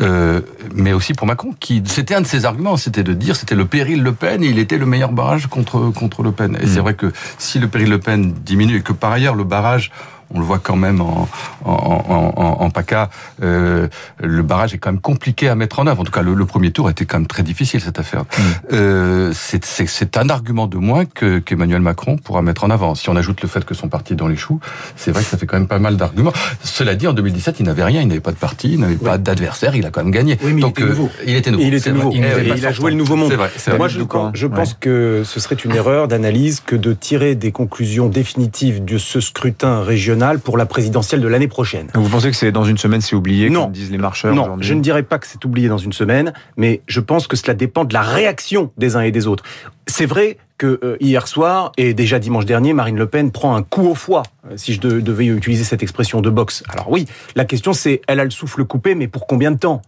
euh, 0.00 0.40
mais 0.74 0.92
aussi 0.92 1.12
pour 1.12 1.26
Macron, 1.26 1.52
qui 1.58 1.82
c'était 1.86 2.14
un 2.14 2.20
de 2.20 2.26
ses 2.26 2.44
arguments, 2.44 2.76
c'était 2.76 3.04
de 3.04 3.14
dire 3.14 3.36
c'était 3.36 3.54
le 3.54 3.66
péril 3.66 4.02
Le 4.02 4.12
Pen 4.12 4.42
et 4.42 4.48
il 4.48 4.58
était 4.58 4.78
le 4.78 4.86
meilleur 4.86 5.12
barrage 5.12 5.46
contre 5.46 5.90
contre 5.90 6.22
Le 6.22 6.32
Pen. 6.32 6.56
Et 6.60 6.64
mmh. 6.64 6.68
c'est 6.68 6.80
vrai 6.80 6.94
que 6.94 7.12
si 7.38 7.58
le 7.58 7.68
péril 7.68 7.90
Le 7.90 8.00
Pen 8.00 8.32
diminue 8.44 8.76
et 8.76 8.82
que 8.82 8.92
par 8.92 9.12
ailleurs 9.12 9.34
le 9.34 9.44
barrage 9.44 9.90
on 10.34 10.40
le 10.40 10.44
voit 10.44 10.58
quand 10.58 10.76
même 10.76 11.00
en, 11.00 11.28
en, 11.64 11.72
en, 11.72 12.64
en 12.64 12.70
PACA, 12.70 13.10
euh, 13.42 13.88
le 14.20 14.42
barrage 14.42 14.74
est 14.74 14.78
quand 14.78 14.92
même 14.92 15.00
compliqué 15.00 15.48
à 15.48 15.54
mettre 15.54 15.78
en 15.78 15.86
œuvre. 15.86 16.00
En 16.00 16.04
tout 16.04 16.12
cas, 16.12 16.22
le, 16.22 16.34
le 16.34 16.46
premier 16.46 16.70
tour 16.70 16.90
était 16.90 17.04
quand 17.04 17.18
même 17.18 17.26
très 17.26 17.42
difficile, 17.42 17.80
cette 17.80 17.98
affaire. 17.98 18.22
Mm. 18.22 18.42
Euh, 18.72 19.32
c'est 19.34 20.16
un 20.16 20.28
argument 20.28 20.66
de 20.66 20.76
moins 20.76 21.04
que 21.04 21.38
qu'Emmanuel 21.38 21.80
Macron 21.80 22.16
pourra 22.16 22.42
mettre 22.42 22.64
en 22.64 22.70
avant. 22.70 22.94
Si 22.94 23.08
on 23.08 23.16
ajoute 23.16 23.42
le 23.42 23.48
fait 23.48 23.64
que 23.64 23.74
son 23.74 23.88
parti 23.88 24.12
est 24.12 24.16
dans 24.16 24.28
les 24.28 24.36
choux, 24.36 24.60
c'est 24.96 25.10
vrai 25.10 25.22
que 25.22 25.28
ça 25.28 25.38
fait 25.38 25.46
quand 25.46 25.58
même 25.58 25.68
pas 25.68 25.78
mal 25.78 25.96
d'arguments. 25.96 26.32
Cela 26.62 26.94
dit, 26.94 27.06
en 27.06 27.12
2017, 27.12 27.60
il 27.60 27.66
n'avait 27.66 27.84
rien, 27.84 28.02
il 28.02 28.08
n'avait 28.08 28.20
pas 28.20 28.32
de 28.32 28.36
parti, 28.36 28.72
il 28.72 28.80
n'avait 28.80 28.94
oui. 28.94 29.04
pas 29.04 29.18
d'adversaire, 29.18 29.74
il 29.74 29.86
a 29.86 29.90
quand 29.90 30.02
même 30.02 30.12
gagné. 30.12 30.38
Oui, 30.42 30.52
mais 30.52 30.60
Donc, 30.60 30.78
il 30.78 30.84
était 30.84 30.90
nouveau. 30.90 31.10
il 31.26 31.34
était 31.36 31.50
nouveau. 31.50 31.64
Il, 31.64 31.74
était 31.74 31.92
nouveau. 31.92 32.12
il, 32.12 32.56
il 32.56 32.66
a 32.66 32.72
joué 32.72 32.90
le 32.90 32.96
nouveau 32.96 33.16
monde. 33.16 33.32
Vrai, 33.32 33.50
vrai. 33.66 33.78
Moi, 33.78 33.88
je, 33.88 34.02
quand, 34.02 34.32
je 34.34 34.46
pense 34.46 34.74
que 34.74 35.22
ce 35.24 35.40
serait 35.40 35.56
une 35.56 35.74
erreur 35.74 36.08
d'analyse 36.08 36.60
que 36.60 36.76
de 36.76 36.92
tirer 36.92 37.34
des 37.34 37.52
conclusions 37.52 38.08
définitives 38.08 38.84
de 38.84 38.98
ce 38.98 39.20
scrutin 39.20 39.82
régional 39.82 40.17
pour 40.40 40.56
la 40.56 40.66
présidence 40.66 41.08
de 41.14 41.28
l'année 41.28 41.48
prochaine. 41.48 41.88
Vous 41.94 42.08
pensez 42.08 42.30
que 42.30 42.36
c'est 42.36 42.52
dans 42.52 42.64
une 42.64 42.78
semaine, 42.78 43.00
c'est 43.00 43.16
oublié, 43.16 43.50
non. 43.50 43.64
comme 43.64 43.72
disent 43.72 43.90
les 43.90 43.98
marcheurs 43.98 44.34
Non, 44.34 44.56
je 44.60 44.74
ne 44.74 44.80
dirais 44.80 45.02
pas 45.02 45.18
que 45.18 45.26
c'est 45.26 45.44
oublié 45.44 45.68
dans 45.68 45.78
une 45.78 45.92
semaine, 45.92 46.32
mais 46.56 46.82
je 46.86 47.00
pense 47.00 47.26
que 47.26 47.36
cela 47.36 47.54
dépend 47.54 47.84
de 47.84 47.94
la 47.94 48.02
réaction 48.02 48.70
des 48.76 48.96
uns 48.96 49.00
et 49.00 49.10
des 49.10 49.26
autres. 49.26 49.44
C'est 49.86 50.06
vrai 50.06 50.36
que 50.58 50.80
euh, 50.82 50.96
hier 51.00 51.28
soir 51.28 51.72
et 51.76 51.94
déjà 51.94 52.18
dimanche 52.18 52.44
dernier, 52.44 52.72
Marine 52.72 52.96
Le 52.96 53.06
Pen 53.06 53.30
prend 53.30 53.54
un 53.54 53.62
coup 53.62 53.86
au 53.86 53.94
foie, 53.94 54.24
euh, 54.50 54.54
si 54.56 54.74
je 54.74 54.80
de, 54.80 55.00
devais 55.00 55.26
utiliser 55.26 55.62
cette 55.62 55.82
expression 55.82 56.20
de 56.20 56.30
boxe. 56.30 56.64
Alors 56.68 56.90
oui, 56.90 57.06
la 57.36 57.44
question 57.44 57.72
c'est, 57.72 58.02
elle 58.08 58.18
a 58.18 58.24
le 58.24 58.30
souffle 58.30 58.64
coupé, 58.64 58.96
mais 58.96 59.06
pour 59.06 59.26
combien 59.26 59.52
de 59.52 59.58
temps? 59.58 59.82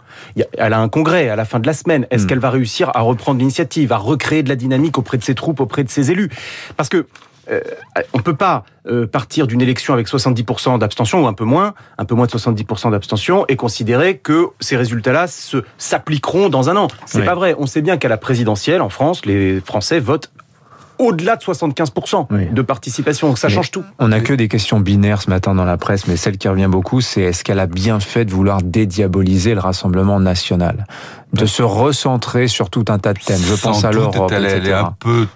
Elle 0.56 0.72
a 0.72 0.78
un 0.78 0.88
congrès 0.88 1.28
à 1.28 1.36
la 1.36 1.44
fin 1.44 1.58
de 1.58 1.66
la 1.66 1.74
semaine. 1.74 2.06
Est-ce 2.10 2.24
mmh. 2.24 2.26
qu'elle 2.28 2.38
va 2.38 2.50
réussir 2.50 2.90
à 2.94 3.00
reprendre 3.00 3.40
l'initiative, 3.40 3.92
à 3.92 3.96
recréer 3.96 4.44
de 4.44 4.48
la 4.48 4.56
dynamique 4.56 4.96
auprès 4.96 5.18
de 5.18 5.24
ses 5.24 5.34
troupes, 5.34 5.60
auprès 5.60 5.82
de 5.82 5.90
ses 5.90 6.12
élus? 6.12 6.30
Parce 6.76 6.88
que 6.88 7.06
euh, 7.50 7.60
on 8.12 8.18
ne 8.18 8.22
peut 8.22 8.36
pas 8.36 8.64
euh, 8.86 9.06
partir 9.06 9.46
d'une 9.46 9.60
élection 9.60 9.94
avec 9.94 10.08
70% 10.08 10.78
d'abstention 10.78 11.24
ou 11.24 11.26
un 11.26 11.32
peu 11.32 11.44
moins, 11.44 11.74
un 11.98 12.04
peu 12.04 12.14
moins 12.14 12.26
de 12.26 12.30
70% 12.30 12.90
d'abstention 12.90 13.44
et 13.48 13.56
considérer 13.56 14.18
que 14.18 14.46
ces 14.60 14.76
résultats-là 14.76 15.26
s'appliqueront 15.78 16.48
dans 16.48 16.70
un 16.70 16.76
an. 16.76 16.88
C'est 17.06 17.20
oui. 17.20 17.24
pas 17.24 17.34
vrai. 17.34 17.54
On 17.58 17.66
sait 17.66 17.82
bien 17.82 17.96
qu'à 17.96 18.08
la 18.08 18.16
présidentielle 18.16 18.82
en 18.82 18.88
France, 18.88 19.26
les 19.26 19.60
Français 19.60 20.00
votent 20.00 20.30
au-delà 21.00 21.36
de 21.36 21.42
75% 21.42 22.26
oui. 22.30 22.46
de 22.52 22.62
participation. 22.62 23.28
Donc 23.28 23.38
ça 23.38 23.48
mais 23.48 23.54
change 23.54 23.70
tout. 23.70 23.84
On 23.98 24.08
n'a 24.08 24.20
que 24.20 24.34
des 24.34 24.48
questions 24.48 24.78
binaires 24.80 25.22
ce 25.22 25.30
matin 25.30 25.54
dans 25.54 25.64
la 25.64 25.78
presse, 25.78 26.06
mais 26.06 26.16
celle 26.16 26.36
qui 26.36 26.46
revient 26.46 26.68
beaucoup, 26.70 27.00
c'est 27.00 27.22
est-ce 27.22 27.42
qu'elle 27.42 27.58
a 27.58 27.66
bien 27.66 28.00
fait 28.00 28.24
de 28.24 28.30
vouloir 28.30 28.62
dédiaboliser 28.62 29.54
le 29.54 29.60
Rassemblement 29.60 30.20
national? 30.20 30.86
De 31.32 31.46
se 31.46 31.62
recentrer 31.62 32.48
sur 32.48 32.70
tout 32.70 32.84
un 32.88 32.98
tas 32.98 33.14
de 33.14 33.18
thèmes. 33.18 33.40
Je 33.40 33.54
Sans 33.54 33.70
pense 33.70 33.84
à 33.84 33.92
l'Europe, 33.92 34.30
elle, 34.30 34.44
elle 34.44 34.68
est 34.68 34.72
un 34.72 34.94
peu 34.98 35.26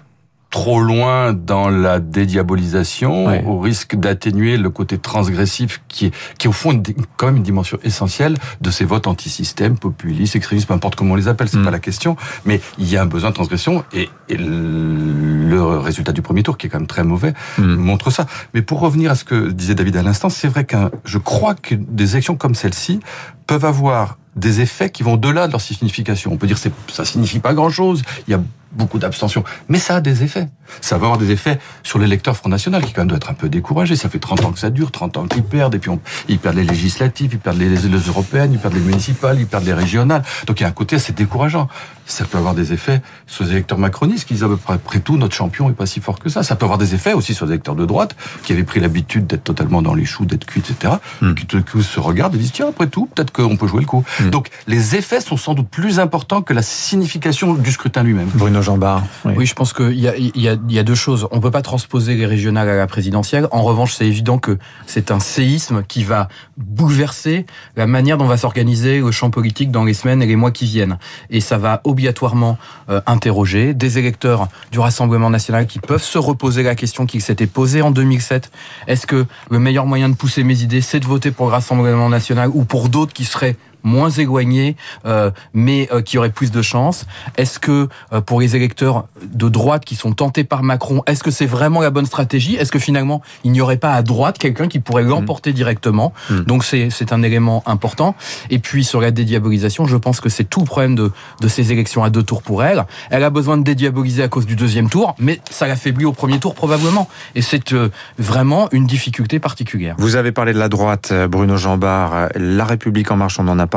trop 0.55 0.79
loin 0.79 1.33
dans 1.33 1.67
la 1.67 1.99
dédiabolisation, 1.99 3.25
ouais. 3.25 3.43
au 3.45 3.59
risque 3.59 3.97
d'atténuer 3.97 4.55
le 4.55 4.69
côté 4.69 4.97
transgressif 4.97 5.81
qui 5.89 6.05
est, 6.05 6.13
qui 6.37 6.47
est 6.47 6.49
au 6.49 6.53
fond 6.53 6.71
une, 6.71 6.81
quand 7.17 7.25
même 7.25 7.35
une 7.35 7.43
dimension 7.43 7.77
essentielle 7.83 8.37
de 8.61 8.71
ces 8.71 8.85
votes 8.85 9.05
anti-système, 9.05 9.77
populistes, 9.77 10.37
extrémistes, 10.37 10.69
peu 10.69 10.73
importe 10.73 10.95
comment 10.95 11.11
on 11.11 11.17
les 11.17 11.27
appelle, 11.27 11.49
c'est 11.49 11.57
mm. 11.57 11.65
pas 11.65 11.71
la 11.71 11.79
question, 11.79 12.15
mais 12.45 12.61
il 12.77 12.89
y 12.89 12.95
a 12.95 13.01
un 13.01 13.05
besoin 13.05 13.31
de 13.31 13.35
transgression 13.35 13.83
et, 13.91 14.07
et 14.29 14.37
le 14.37 15.59
résultat 15.77 16.13
du 16.13 16.21
premier 16.21 16.41
tour, 16.41 16.57
qui 16.57 16.67
est 16.67 16.69
quand 16.69 16.79
même 16.79 16.87
très 16.87 17.03
mauvais, 17.03 17.33
mm. 17.57 17.75
montre 17.75 18.09
ça. 18.09 18.25
Mais 18.53 18.61
pour 18.61 18.79
revenir 18.79 19.11
à 19.11 19.15
ce 19.15 19.25
que 19.25 19.51
disait 19.51 19.75
David 19.75 19.97
à 19.97 20.03
l'instant, 20.03 20.29
c'est 20.29 20.47
vrai 20.47 20.63
que 20.63 20.77
je 21.03 21.17
crois 21.17 21.55
que 21.55 21.75
des 21.75 22.13
élections 22.13 22.37
comme 22.37 22.55
celle-ci 22.55 23.01
peuvent 23.45 23.65
avoir 23.65 24.19
des 24.37 24.61
effets 24.61 24.89
qui 24.89 25.03
vont 25.03 25.13
au-delà 25.13 25.47
de 25.47 25.51
leur 25.51 25.61
signification. 25.61 26.31
On 26.31 26.37
peut 26.37 26.47
dire 26.47 26.61
que 26.61 26.69
ça 26.91 27.05
signifie 27.05 27.39
pas 27.39 27.53
grand-chose. 27.53 28.03
Il 28.27 28.31
y 28.31 28.33
a 28.33 28.41
beaucoup 28.75 28.99
d'abstention. 28.99 29.43
Mais 29.69 29.79
ça 29.79 29.97
a 29.97 30.01
des 30.01 30.23
effets. 30.23 30.47
Ça 30.81 30.97
va 30.97 31.05
avoir 31.05 31.17
des 31.17 31.31
effets 31.31 31.59
sur 31.83 31.99
l'électeur 31.99 32.35
Front 32.35 32.49
National, 32.49 32.83
qui 32.83 32.93
quand 32.93 33.01
même 33.01 33.07
doit 33.07 33.17
être 33.17 33.29
un 33.29 33.35
peu 33.35 33.49
découragé. 33.49 33.95
Ça 33.95 34.09
fait 34.09 34.19
30 34.19 34.45
ans 34.45 34.51
que 34.51 34.59
ça 34.59 34.69
dure, 34.69 34.91
30 34.91 35.17
ans 35.17 35.27
qu'ils 35.27 35.43
perdent, 35.43 35.75
et 35.75 35.79
puis 35.79 35.89
on, 35.89 35.99
ils 36.27 36.39
perdent 36.39 36.57
les 36.57 36.63
législatives, 36.63 37.31
ils 37.33 37.39
perdent 37.39 37.57
les, 37.57 37.69
les, 37.69 37.97
européennes, 38.07 38.53
ils 38.53 38.59
perdent 38.59 38.75
les 38.75 38.79
municipales, 38.79 39.39
ils 39.39 39.47
perdent 39.47 39.65
les 39.65 39.73
régionales. 39.73 40.23
Donc 40.47 40.59
il 40.59 40.63
y 40.63 40.65
a 40.65 40.69
un 40.69 40.73
côté 40.73 40.97
assez 40.97 41.13
décourageant. 41.13 41.67
Ça 42.07 42.25
peut 42.25 42.37
avoir 42.37 42.53
des 42.53 42.71
effets 42.71 43.01
sur 43.25 43.45
les 43.45 43.51
électeurs 43.51 43.79
macronistes, 43.79 44.27
qui 44.27 44.35
disent 44.35 44.45
après 44.67 44.99
tout, 44.99 45.17
notre 45.17 45.35
champion 45.35 45.69
est 45.69 45.73
pas 45.73 45.85
si 45.85 45.99
fort 46.01 46.19
que 46.19 46.29
ça. 46.29 46.43
Ça 46.43 46.55
peut 46.55 46.65
avoir 46.65 46.77
des 46.77 46.93
effets 46.93 47.13
aussi 47.13 47.33
sur 47.33 47.45
les 47.45 47.53
électeurs 47.53 47.75
de 47.75 47.85
droite, 47.85 48.15
qui 48.43 48.53
avaient 48.53 48.63
pris 48.63 48.79
l'habitude 48.79 49.27
d'être 49.27 49.43
totalement 49.43 49.81
dans 49.81 49.93
les 49.93 50.05
choux, 50.05 50.25
d'être 50.25 50.45
cuits, 50.45 50.61
etc., 50.61 50.93
mm. 51.21 51.33
qui 51.33 51.45
tout 51.45 51.59
de 51.59 51.69
coup 51.69 51.81
se 51.81 51.99
regardent 51.99 52.35
et 52.35 52.37
disent, 52.37 52.51
tiens, 52.51 52.69
après 52.69 52.87
tout, 52.87 53.07
peut-être 53.07 53.31
qu'on 53.31 53.57
peut 53.57 53.67
jouer 53.67 53.81
le 53.81 53.87
coup. 53.87 54.03
Mm. 54.19 54.29
Donc 54.29 54.49
les 54.67 54.95
effets 54.95 55.21
sont 55.21 55.37
sans 55.37 55.53
doute 55.53 55.67
plus 55.69 55.99
importants 55.99 56.41
que 56.41 56.53
la 56.53 56.61
signification 56.61 57.53
du 57.53 57.71
scrutin 57.71 58.03
lui-même. 58.03 58.29
Bruno 58.33 58.61
Jambard. 58.61 59.03
Oui. 59.25 59.33
oui, 59.37 59.45
je 59.45 59.55
pense 59.55 59.73
qu'il 59.73 59.99
y 59.99 60.07
a, 60.07 60.15
y, 60.17 60.47
a, 60.47 60.54
il 60.67 60.75
y 60.75 60.79
a 60.79 60.83
deux 60.83 60.95
choses. 60.95 61.27
On 61.31 61.39
peut 61.39 61.51
pas 61.51 61.61
transposer 61.61 62.15
les 62.15 62.25
régionales 62.25 62.69
à 62.69 62.75
la 62.75 62.87
présidentielle. 62.87 63.47
En 63.51 63.63
revanche, 63.63 63.93
c'est 63.93 64.07
évident 64.07 64.37
que 64.37 64.57
c'est 64.85 65.11
un 65.11 65.19
séisme 65.19 65.83
qui 65.87 66.03
va 66.03 66.27
bouleverser 66.57 67.45
la 67.75 67.87
manière 67.87 68.17
dont 68.17 68.25
va 68.25 68.37
s'organiser 68.37 68.99
le 68.99 69.11
champ 69.11 69.29
politique 69.29 69.71
dans 69.71 69.83
les 69.83 69.93
semaines 69.93 70.21
et 70.21 70.25
les 70.25 70.35
mois 70.35 70.51
qui 70.51 70.65
viennent. 70.65 70.97
Et 71.29 71.41
ça 71.41 71.57
va 71.57 71.81
obligatoirement 71.83 72.57
euh, 72.89 73.01
interroger 73.05 73.73
des 73.73 73.97
électeurs 73.97 74.47
du 74.71 74.79
Rassemblement 74.79 75.29
national 75.29 75.67
qui 75.67 75.79
peuvent 75.79 76.03
se 76.03 76.17
reposer 76.17 76.63
la 76.63 76.75
question 76.75 77.05
qu'ils 77.05 77.21
s'étaient 77.21 77.47
posée 77.47 77.81
en 77.81 77.91
2007. 77.91 78.51
Est-ce 78.87 79.07
que 79.07 79.25
le 79.49 79.59
meilleur 79.59 79.85
moyen 79.85 80.09
de 80.09 80.15
pousser 80.15 80.43
mes 80.43 80.61
idées, 80.61 80.81
c'est 80.81 80.99
de 80.99 81.05
voter 81.05 81.31
pour 81.31 81.47
le 81.47 81.51
Rassemblement 81.51 82.09
national 82.09 82.49
ou 82.53 82.65
pour 82.65 82.89
d'autres 82.89 83.13
qui 83.13 83.25
seraient 83.25 83.55
moins 83.85 84.09
éloignés, 84.09 84.75
euh, 85.05 85.31
mais 85.53 85.87
euh, 85.93 86.01
qui 86.01 86.17
auraient 86.17 86.31
plus 86.31 86.51
de 86.51 86.61
chances 86.61 87.05
Est-ce 87.37 87.59
que 87.59 87.87
euh, 88.11 88.19
pour 88.19 88.41
les 88.41 88.55
électeurs 88.55 89.05
de 89.23 89.47
droite 89.47 89.85
qui 89.85 89.95
sont 89.95 90.11
tentés 90.11 90.43
par 90.43 90.63
Macron, 90.63 91.03
est-ce 91.07 91.23
que 91.23 91.31
c'est 91.31 91.45
vraiment 91.45 91.81
la 91.81 91.91
bonne 91.91 92.05
stratégie? 92.05 92.55
Est-ce 92.55 92.71
que 92.71 92.79
finalement 92.79 93.21
il 93.43 93.51
n'y 93.51 93.61
aurait 93.61 93.77
pas 93.77 93.93
à 93.93 94.01
droite 94.01 94.37
quelqu'un 94.37 94.67
qui 94.67 94.79
pourrait 94.79 95.03
l'emporter 95.03 95.51
mmh. 95.51 95.53
directement? 95.53 96.13
Mmh. 96.29 96.39
Donc 96.41 96.63
c'est 96.65 96.89
c'est 96.89 97.13
un 97.13 97.23
élément 97.23 97.63
important. 97.65 98.15
Et 98.49 98.59
puis 98.59 98.83
sur 98.83 98.99
la 98.99 99.11
dédiabolisation, 99.11 99.85
je 99.85 99.97
pense 99.97 100.19
que 100.19 100.29
c'est 100.29 100.43
tout 100.43 100.59
le 100.59 100.65
problème 100.65 100.95
de 100.95 101.11
de 101.41 101.47
ces 101.47 101.71
élections 101.71 102.03
à 102.03 102.09
deux 102.09 102.23
tours 102.23 102.41
pour 102.41 102.63
elle. 102.63 102.85
Elle 103.11 103.23
a 103.23 103.29
besoin 103.29 103.57
de 103.57 103.63
dédiaboliser 103.63 104.23
à 104.23 104.27
cause 104.27 104.45
du 104.45 104.55
deuxième 104.55 104.89
tour, 104.89 105.15
mais 105.19 105.39
ça 105.51 105.67
l'affaiblit 105.67 106.05
au 106.05 106.13
premier 106.13 106.39
tour 106.39 106.55
probablement. 106.55 107.07
Et 107.35 107.41
c'est 107.41 107.73
euh, 107.73 107.89
vraiment 108.17 108.67
une 108.71 108.87
difficulté 108.87 109.39
particulière. 109.39 109.95
Vous 109.99 110.15
avez 110.15 110.31
parlé 110.31 110.53
de 110.53 110.59
la 110.59 110.69
droite, 110.69 111.13
Bruno 111.29 111.57
Jambard. 111.57 112.29
La 112.35 112.65
République 112.65 113.11
en 113.11 113.17
marche, 113.17 113.39
on 113.39 113.47
en 113.47 113.59
a 113.59 113.67
parlé. 113.67 113.74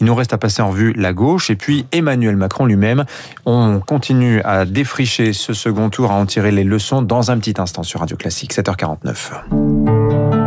Il 0.00 0.06
nous 0.06 0.14
reste 0.14 0.32
à 0.32 0.38
passer 0.38 0.62
en 0.62 0.70
revue 0.70 0.92
la 0.94 1.12
gauche 1.12 1.50
et 1.50 1.56
puis 1.56 1.86
Emmanuel 1.92 2.36
Macron 2.36 2.66
lui-même. 2.66 3.04
On 3.44 3.80
continue 3.80 4.40
à 4.42 4.64
défricher 4.64 5.32
ce 5.32 5.52
second 5.52 5.90
tour, 5.90 6.10
à 6.10 6.14
en 6.14 6.26
tirer 6.26 6.50
les 6.50 6.64
leçons 6.64 7.02
dans 7.02 7.30
un 7.30 7.38
petit 7.38 7.54
instant 7.58 7.82
sur 7.82 8.00
Radio 8.00 8.16
Classique, 8.16 8.54
7h49. 8.54 10.45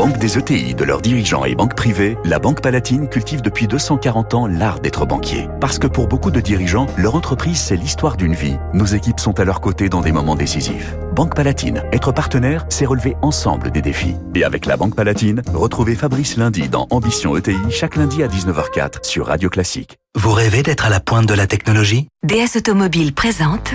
Banque 0.00 0.16
des 0.16 0.38
ETI, 0.38 0.74
de 0.74 0.84
leurs 0.84 1.02
dirigeants 1.02 1.44
et 1.44 1.54
banques 1.54 1.76
privées, 1.76 2.16
la 2.24 2.38
Banque 2.38 2.62
Palatine 2.62 3.06
cultive 3.06 3.42
depuis 3.42 3.66
240 3.66 4.32
ans 4.32 4.46
l'art 4.46 4.80
d'être 4.80 5.04
banquier. 5.04 5.46
Parce 5.60 5.78
que 5.78 5.86
pour 5.86 6.08
beaucoup 6.08 6.30
de 6.30 6.40
dirigeants, 6.40 6.86
leur 6.96 7.16
entreprise, 7.16 7.60
c'est 7.60 7.76
l'histoire 7.76 8.16
d'une 8.16 8.32
vie. 8.32 8.56
Nos 8.72 8.86
équipes 8.86 9.20
sont 9.20 9.38
à 9.38 9.44
leur 9.44 9.60
côté 9.60 9.90
dans 9.90 10.00
des 10.00 10.10
moments 10.10 10.36
décisifs. 10.36 10.96
Banque 11.14 11.36
Palatine, 11.36 11.82
être 11.92 12.12
partenaire, 12.12 12.64
c'est 12.70 12.86
relever 12.86 13.14
ensemble 13.20 13.70
des 13.72 13.82
défis. 13.82 14.14
Et 14.34 14.42
avec 14.42 14.64
la 14.64 14.78
Banque 14.78 14.96
Palatine, 14.96 15.42
retrouvez 15.52 15.94
Fabrice 15.94 16.38
lundi 16.38 16.70
dans 16.70 16.86
Ambition 16.88 17.36
ETI, 17.36 17.58
chaque 17.68 17.96
lundi 17.96 18.22
à 18.22 18.26
19h04 18.26 19.04
sur 19.04 19.26
Radio 19.26 19.50
Classique. 19.50 19.98
Vous 20.16 20.32
rêvez 20.32 20.62
d'être 20.62 20.86
à 20.86 20.88
la 20.88 21.00
pointe 21.00 21.26
de 21.26 21.34
la 21.34 21.46
technologie? 21.46 22.08
DS 22.26 22.56
Automobile 22.56 23.12
présente 23.12 23.74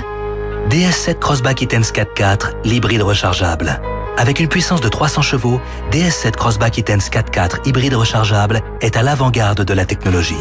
DS7 0.72 1.20
Crossback 1.20 1.62
E-Tense 1.62 1.92
4x4, 1.92 2.54
l'hybride 2.64 3.04
rechargeable. 3.04 3.80
Avec 4.18 4.40
une 4.40 4.48
puissance 4.48 4.82
de 4.82 4.88
300 4.88 5.22
chevaux, 5.22 5.60
DS7 5.92 6.32
Crossback 6.32 6.80
E-Tense 6.80 7.10
4x4 7.10 7.68
hybride 7.68 7.96
rechargeable 7.96 8.62
est 8.82 8.96
à 8.96 9.04
l'avant-garde 9.04 9.64
de 9.64 9.74
la 9.74 9.86
technologie. 9.86 10.36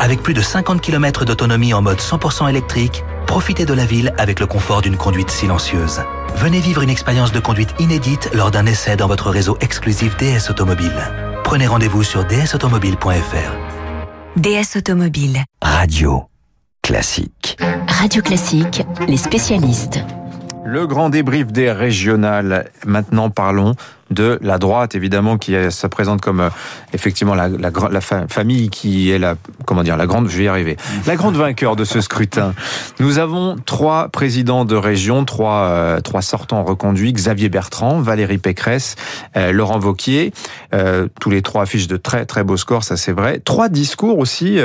Avec 0.00 0.22
plus 0.22 0.34
de 0.34 0.42
50 0.42 0.80
km 0.80 1.24
d'autonomie 1.24 1.72
en 1.72 1.80
mode 1.80 2.00
100% 2.00 2.50
électrique, 2.50 3.02
profitez 3.26 3.64
de 3.64 3.72
la 3.72 3.86
ville 3.86 4.12
avec 4.18 4.40
le 4.40 4.46
confort 4.46 4.82
d'une 4.82 4.96
conduite 4.96 5.30
silencieuse. 5.30 6.02
Venez 6.36 6.60
vivre 6.60 6.82
une 6.82 6.90
expérience 6.90 7.32
de 7.32 7.40
conduite 7.40 7.74
inédite 7.78 8.28
lors 8.34 8.50
d'un 8.50 8.66
essai 8.66 8.96
dans 8.96 9.08
votre 9.08 9.30
réseau 9.30 9.56
exclusif 9.60 10.16
DS 10.18 10.50
Automobile. 10.50 10.92
Prenez 11.44 11.66
rendez-vous 11.66 12.02
sur 12.02 12.24
dsautomobile.fr. 12.24 14.36
DS 14.36 14.76
Automobile. 14.76 15.44
Radio 15.62 16.24
classique. 16.82 17.56
Radio 17.88 18.20
Classique, 18.20 18.82
les 19.08 19.16
spécialistes. 19.16 20.00
Le 20.64 20.86
grand 20.86 21.10
débrief 21.10 21.52
des 21.52 21.70
régionales. 21.70 22.70
Maintenant, 22.86 23.28
parlons 23.28 23.74
de 24.10 24.38
la 24.42 24.58
droite, 24.58 24.94
évidemment, 24.94 25.38
qui 25.38 25.54
se 25.70 25.86
présente 25.86 26.20
comme 26.20 26.40
euh, 26.40 26.50
effectivement 26.92 27.34
la, 27.34 27.48
famille 28.28 28.68
qui 28.68 29.10
est 29.10 29.18
la 29.18 29.36
comment 29.64 29.82
dire 29.82 29.96
la 29.96 30.06
grande. 30.06 30.28
Je 30.28 30.36
vais 30.36 30.44
y 30.44 30.48
arriver. 30.48 30.76
La 31.06 31.16
grande 31.16 31.36
vainqueur 31.36 31.76
de 31.76 31.84
ce 31.84 32.00
scrutin. 32.00 32.54
Nous 33.00 33.18
avons 33.18 33.56
trois 33.64 34.08
présidents 34.08 34.64
de 34.64 34.76
région, 34.76 35.24
trois 35.24 35.64
euh, 35.64 36.00
trois 36.00 36.22
sortants 36.22 36.64
reconduits 36.64 37.12
Xavier 37.12 37.48
Bertrand, 37.48 38.00
Valérie 38.00 38.38
Pécresse, 38.38 38.96
euh, 39.36 39.52
Laurent 39.52 39.78
Vauquier. 39.78 40.32
Tous 41.20 41.30
les 41.30 41.40
trois 41.40 41.62
affichent 41.62 41.86
de 41.86 41.96
très 41.96 42.26
très 42.26 42.42
beaux 42.42 42.56
scores, 42.56 42.82
ça 42.82 42.96
c'est 42.96 43.12
vrai. 43.12 43.38
Trois 43.38 43.68
discours 43.68 44.18
aussi 44.18 44.58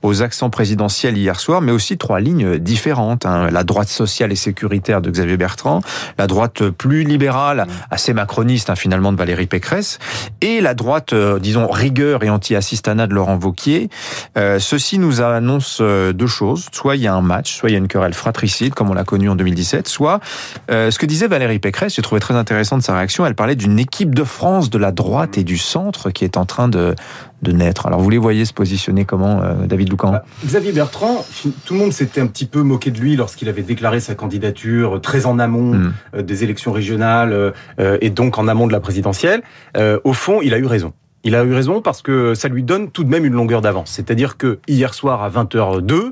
aux 0.00 0.22
accents 0.22 0.48
présidentiels 0.48 1.18
hier 1.18 1.38
soir, 1.38 1.60
mais 1.60 1.72
aussi 1.72 1.98
trois 1.98 2.20
lignes 2.20 2.58
différentes. 2.58 3.26
Hein. 3.26 3.50
La 3.50 3.62
droite 3.62 3.88
sociale 3.88 4.32
et 4.32 4.36
sécuritaire 4.36 5.02
de 5.02 5.10
Xavier 5.10 5.36
Bertrand, 5.36 5.82
la 6.16 6.26
droite 6.26 6.70
plus 6.70 7.04
libérale, 7.04 7.66
assez 7.90 8.14
macroniste 8.14 8.70
finalement 8.76 9.12
de 9.12 9.16
Valérie 9.16 9.46
Pécresse, 9.46 9.98
et 10.40 10.60
la 10.60 10.74
droite, 10.74 11.12
euh, 11.12 11.38
disons, 11.38 11.68
rigueur 11.68 12.24
et 12.24 12.30
anti-assistanat 12.30 13.06
de 13.06 13.14
Laurent 13.14 13.36
Vauquier. 13.36 13.88
Euh, 14.36 14.58
ceci 14.58 14.98
nous 14.98 15.20
annonce 15.20 15.78
euh, 15.80 16.12
deux 16.12 16.26
choses. 16.26 16.66
Soit 16.72 16.96
il 16.96 17.02
y 17.02 17.06
a 17.06 17.14
un 17.14 17.22
match, 17.22 17.56
soit 17.56 17.70
il 17.70 17.72
y 17.72 17.76
a 17.76 17.78
une 17.78 17.88
querelle 17.88 18.14
fratricide, 18.14 18.74
comme 18.74 18.90
on 18.90 18.94
l'a 18.94 19.04
connu 19.04 19.28
en 19.28 19.36
2017, 19.36 19.88
soit 19.88 20.20
ce 20.68 20.98
que 20.98 21.06
disait 21.06 21.28
Valérie 21.28 21.58
Pécresse, 21.58 21.94
j'ai 21.96 22.02
trouvé 22.02 22.20
très 22.20 22.34
intéressant 22.34 22.76
de 22.76 22.82
sa 22.82 22.96
réaction, 22.96 23.26
elle 23.26 23.34
parlait 23.34 23.56
d'une 23.56 23.78
équipe 23.78 24.14
de 24.14 24.24
France 24.24 24.70
de 24.70 24.78
la 24.78 24.90
droite 24.90 25.38
et 25.38 25.44
du 25.44 25.58
centre 25.58 26.10
qui 26.10 26.24
est 26.24 26.36
en 26.36 26.44
train 26.44 26.68
de, 26.68 26.94
de 27.42 27.52
naître. 27.52 27.86
Alors 27.86 28.00
vous 28.00 28.10
les 28.10 28.18
voyez 28.18 28.44
se 28.44 28.52
positionner 28.52 29.04
comment, 29.04 29.42
euh, 29.42 29.66
David 29.66 29.90
Loucan? 29.90 30.12
Bah, 30.12 30.24
Xavier 30.46 30.72
Bertrand, 30.72 31.24
tout 31.64 31.74
le 31.74 31.80
monde 31.80 31.92
s'était 31.92 32.20
un 32.20 32.26
petit 32.26 32.46
peu 32.46 32.62
moqué 32.62 32.90
de 32.90 32.98
lui 33.00 33.16
lorsqu'il 33.16 33.48
avait 33.48 33.62
déclaré 33.62 34.00
sa 34.00 34.14
candidature 34.14 35.00
très 35.00 35.26
en 35.26 35.38
amont 35.38 35.62
Mm. 35.72 35.92
euh, 36.16 36.22
des 36.22 36.44
élections 36.44 36.72
régionales 36.72 37.32
euh, 37.32 37.98
et 38.00 38.10
donc 38.10 38.38
en 38.38 38.48
amont 38.48 38.66
de 38.66 38.72
la 38.72 38.80
présidentielle. 38.80 39.42
Euh, 39.76 39.98
au 40.04 40.12
fond, 40.12 40.40
il 40.42 40.54
a 40.54 40.58
eu 40.58 40.66
raison. 40.66 40.92
Il 41.24 41.34
a 41.36 41.44
eu 41.44 41.52
raison 41.54 41.80
parce 41.80 42.02
que 42.02 42.34
ça 42.34 42.48
lui 42.48 42.62
donne 42.62 42.90
tout 42.90 43.04
de 43.04 43.08
même 43.08 43.24
une 43.24 43.34
longueur 43.34 43.60
d'avance. 43.60 43.90
C'est-à-dire 43.92 44.36
que 44.36 44.58
hier 44.66 44.92
soir 44.94 45.22
à 45.22 45.30
20h02, 45.30 46.10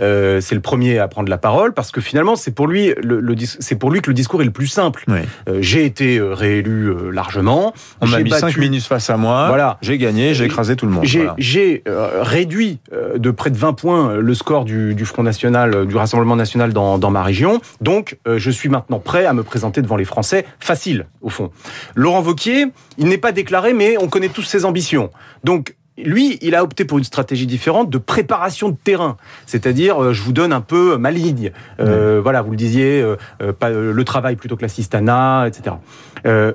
euh, 0.00 0.40
c'est 0.40 0.54
le 0.54 0.60
premier 0.60 0.98
à 0.98 1.08
prendre 1.08 1.28
la 1.28 1.38
parole 1.38 1.72
parce 1.74 1.90
que 1.90 2.00
finalement 2.00 2.36
c'est 2.36 2.52
pour 2.54 2.66
lui 2.68 2.92
le, 3.02 3.20
le 3.20 3.34
dis- 3.34 3.56
c'est 3.58 3.74
pour 3.76 3.90
lui 3.90 4.00
que 4.02 4.10
le 4.10 4.14
discours 4.14 4.40
est 4.42 4.44
le 4.44 4.50
plus 4.52 4.66
simple. 4.68 5.04
Oui. 5.08 5.18
Euh, 5.48 5.58
j'ai 5.60 5.84
été 5.84 6.18
euh, 6.18 6.32
réélu 6.32 6.86
euh, 6.90 7.10
largement. 7.10 7.72
On 8.00 8.06
m'a 8.06 8.18
J'ai 8.18 8.24
mis 8.24 8.30
battu- 8.30 8.40
5 8.52 8.56
minutes 8.58 8.84
face 8.84 9.10
à 9.10 9.16
moi, 9.16 9.48
Voilà. 9.48 9.78
j'ai 9.82 9.98
gagné, 9.98 10.34
j'ai 10.34 10.44
écrasé 10.44 10.76
tout 10.76 10.86
le 10.86 10.92
monde. 10.92 11.04
J'ai 11.04 11.82
Voilà. 11.86 12.22
réduit 12.22 12.78
de 13.16 13.30
près 13.30 13.50
de 13.50 13.56
20 13.56 13.72
points 13.72 14.16
le 14.16 14.34
score 14.34 14.64
du, 14.64 14.94
du 14.94 15.04
Front 15.04 15.22
National, 15.22 15.86
du 15.86 15.96
Rassemblement 15.96 16.36
National 16.36 16.72
dans, 16.72 16.98
dans 16.98 17.10
ma 17.10 17.22
région. 17.22 17.60
Donc, 17.80 18.18
je 18.26 18.50
suis 18.50 18.68
maintenant 18.68 18.98
prêt 18.98 19.26
à 19.26 19.32
me 19.32 19.42
présenter 19.42 19.82
devant 19.82 19.96
les 19.96 20.04
Français. 20.04 20.44
Facile, 20.60 21.06
au 21.20 21.28
fond. 21.28 21.50
Laurent 21.94 22.20
Vauquier, 22.22 22.66
il 22.98 23.06
n'est 23.06 23.18
pas 23.18 23.32
déclaré, 23.32 23.72
mais 23.72 23.96
on 23.98 24.08
connaît 24.08 24.28
tous 24.28 24.42
ses 24.52 24.64
ambitions. 24.64 25.10
Donc, 25.44 25.74
lui, 25.98 26.38
il 26.40 26.54
a 26.54 26.62
opté 26.62 26.84
pour 26.86 26.96
une 26.98 27.04
stratégie 27.04 27.46
différente 27.46 27.90
de 27.90 27.98
préparation 27.98 28.70
de 28.70 28.76
terrain. 28.82 29.18
C'est-à-dire, 29.46 30.02
euh, 30.02 30.12
je 30.14 30.22
vous 30.22 30.32
donne 30.32 30.52
un 30.52 30.62
peu 30.62 30.96
ma 30.96 31.10
ligne. 31.10 31.52
Euh, 31.80 32.20
Voilà, 32.22 32.40
vous 32.40 32.50
le 32.50 32.56
disiez, 32.56 33.02
euh, 33.02 33.52
pas, 33.52 33.68
le 33.70 34.04
travail 34.04 34.36
plutôt 34.36 34.56
que 34.56 34.62
l'assistanat, 34.62 35.48
etc. 35.48 35.76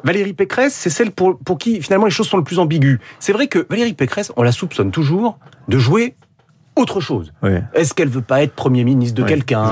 Valérie 0.04 0.34
Pécresse, 0.34 0.74
c'est 0.74 0.90
celle 0.90 1.12
pour, 1.12 1.38
pour 1.38 1.58
qui 1.58 1.82
finalement 1.82 2.06
les 2.06 2.12
choses 2.12 2.28
sont 2.28 2.38
le 2.38 2.44
plus 2.44 2.58
ambiguës. 2.60 3.00
C'est 3.20 3.34
vrai 3.34 3.48
que 3.48 3.68
Valérie 3.70 3.94
Pécresse, 3.94 4.32
on 4.38 4.44
la 4.44 4.52
soupçonne 4.52 4.92
toujours 4.92 5.38
de 5.68 5.78
jouer 5.78 6.16
autre 6.76 7.00
chose. 7.00 7.34
Oui. 7.44 7.52
Est-ce 7.74 7.94
qu'elle 7.94 8.10
veut 8.10 8.22
pas 8.22 8.44
être 8.44 8.54
Premier 8.54 8.84
ministre 8.84 9.16
de 9.22 9.28
quelqu'un? 9.28 9.66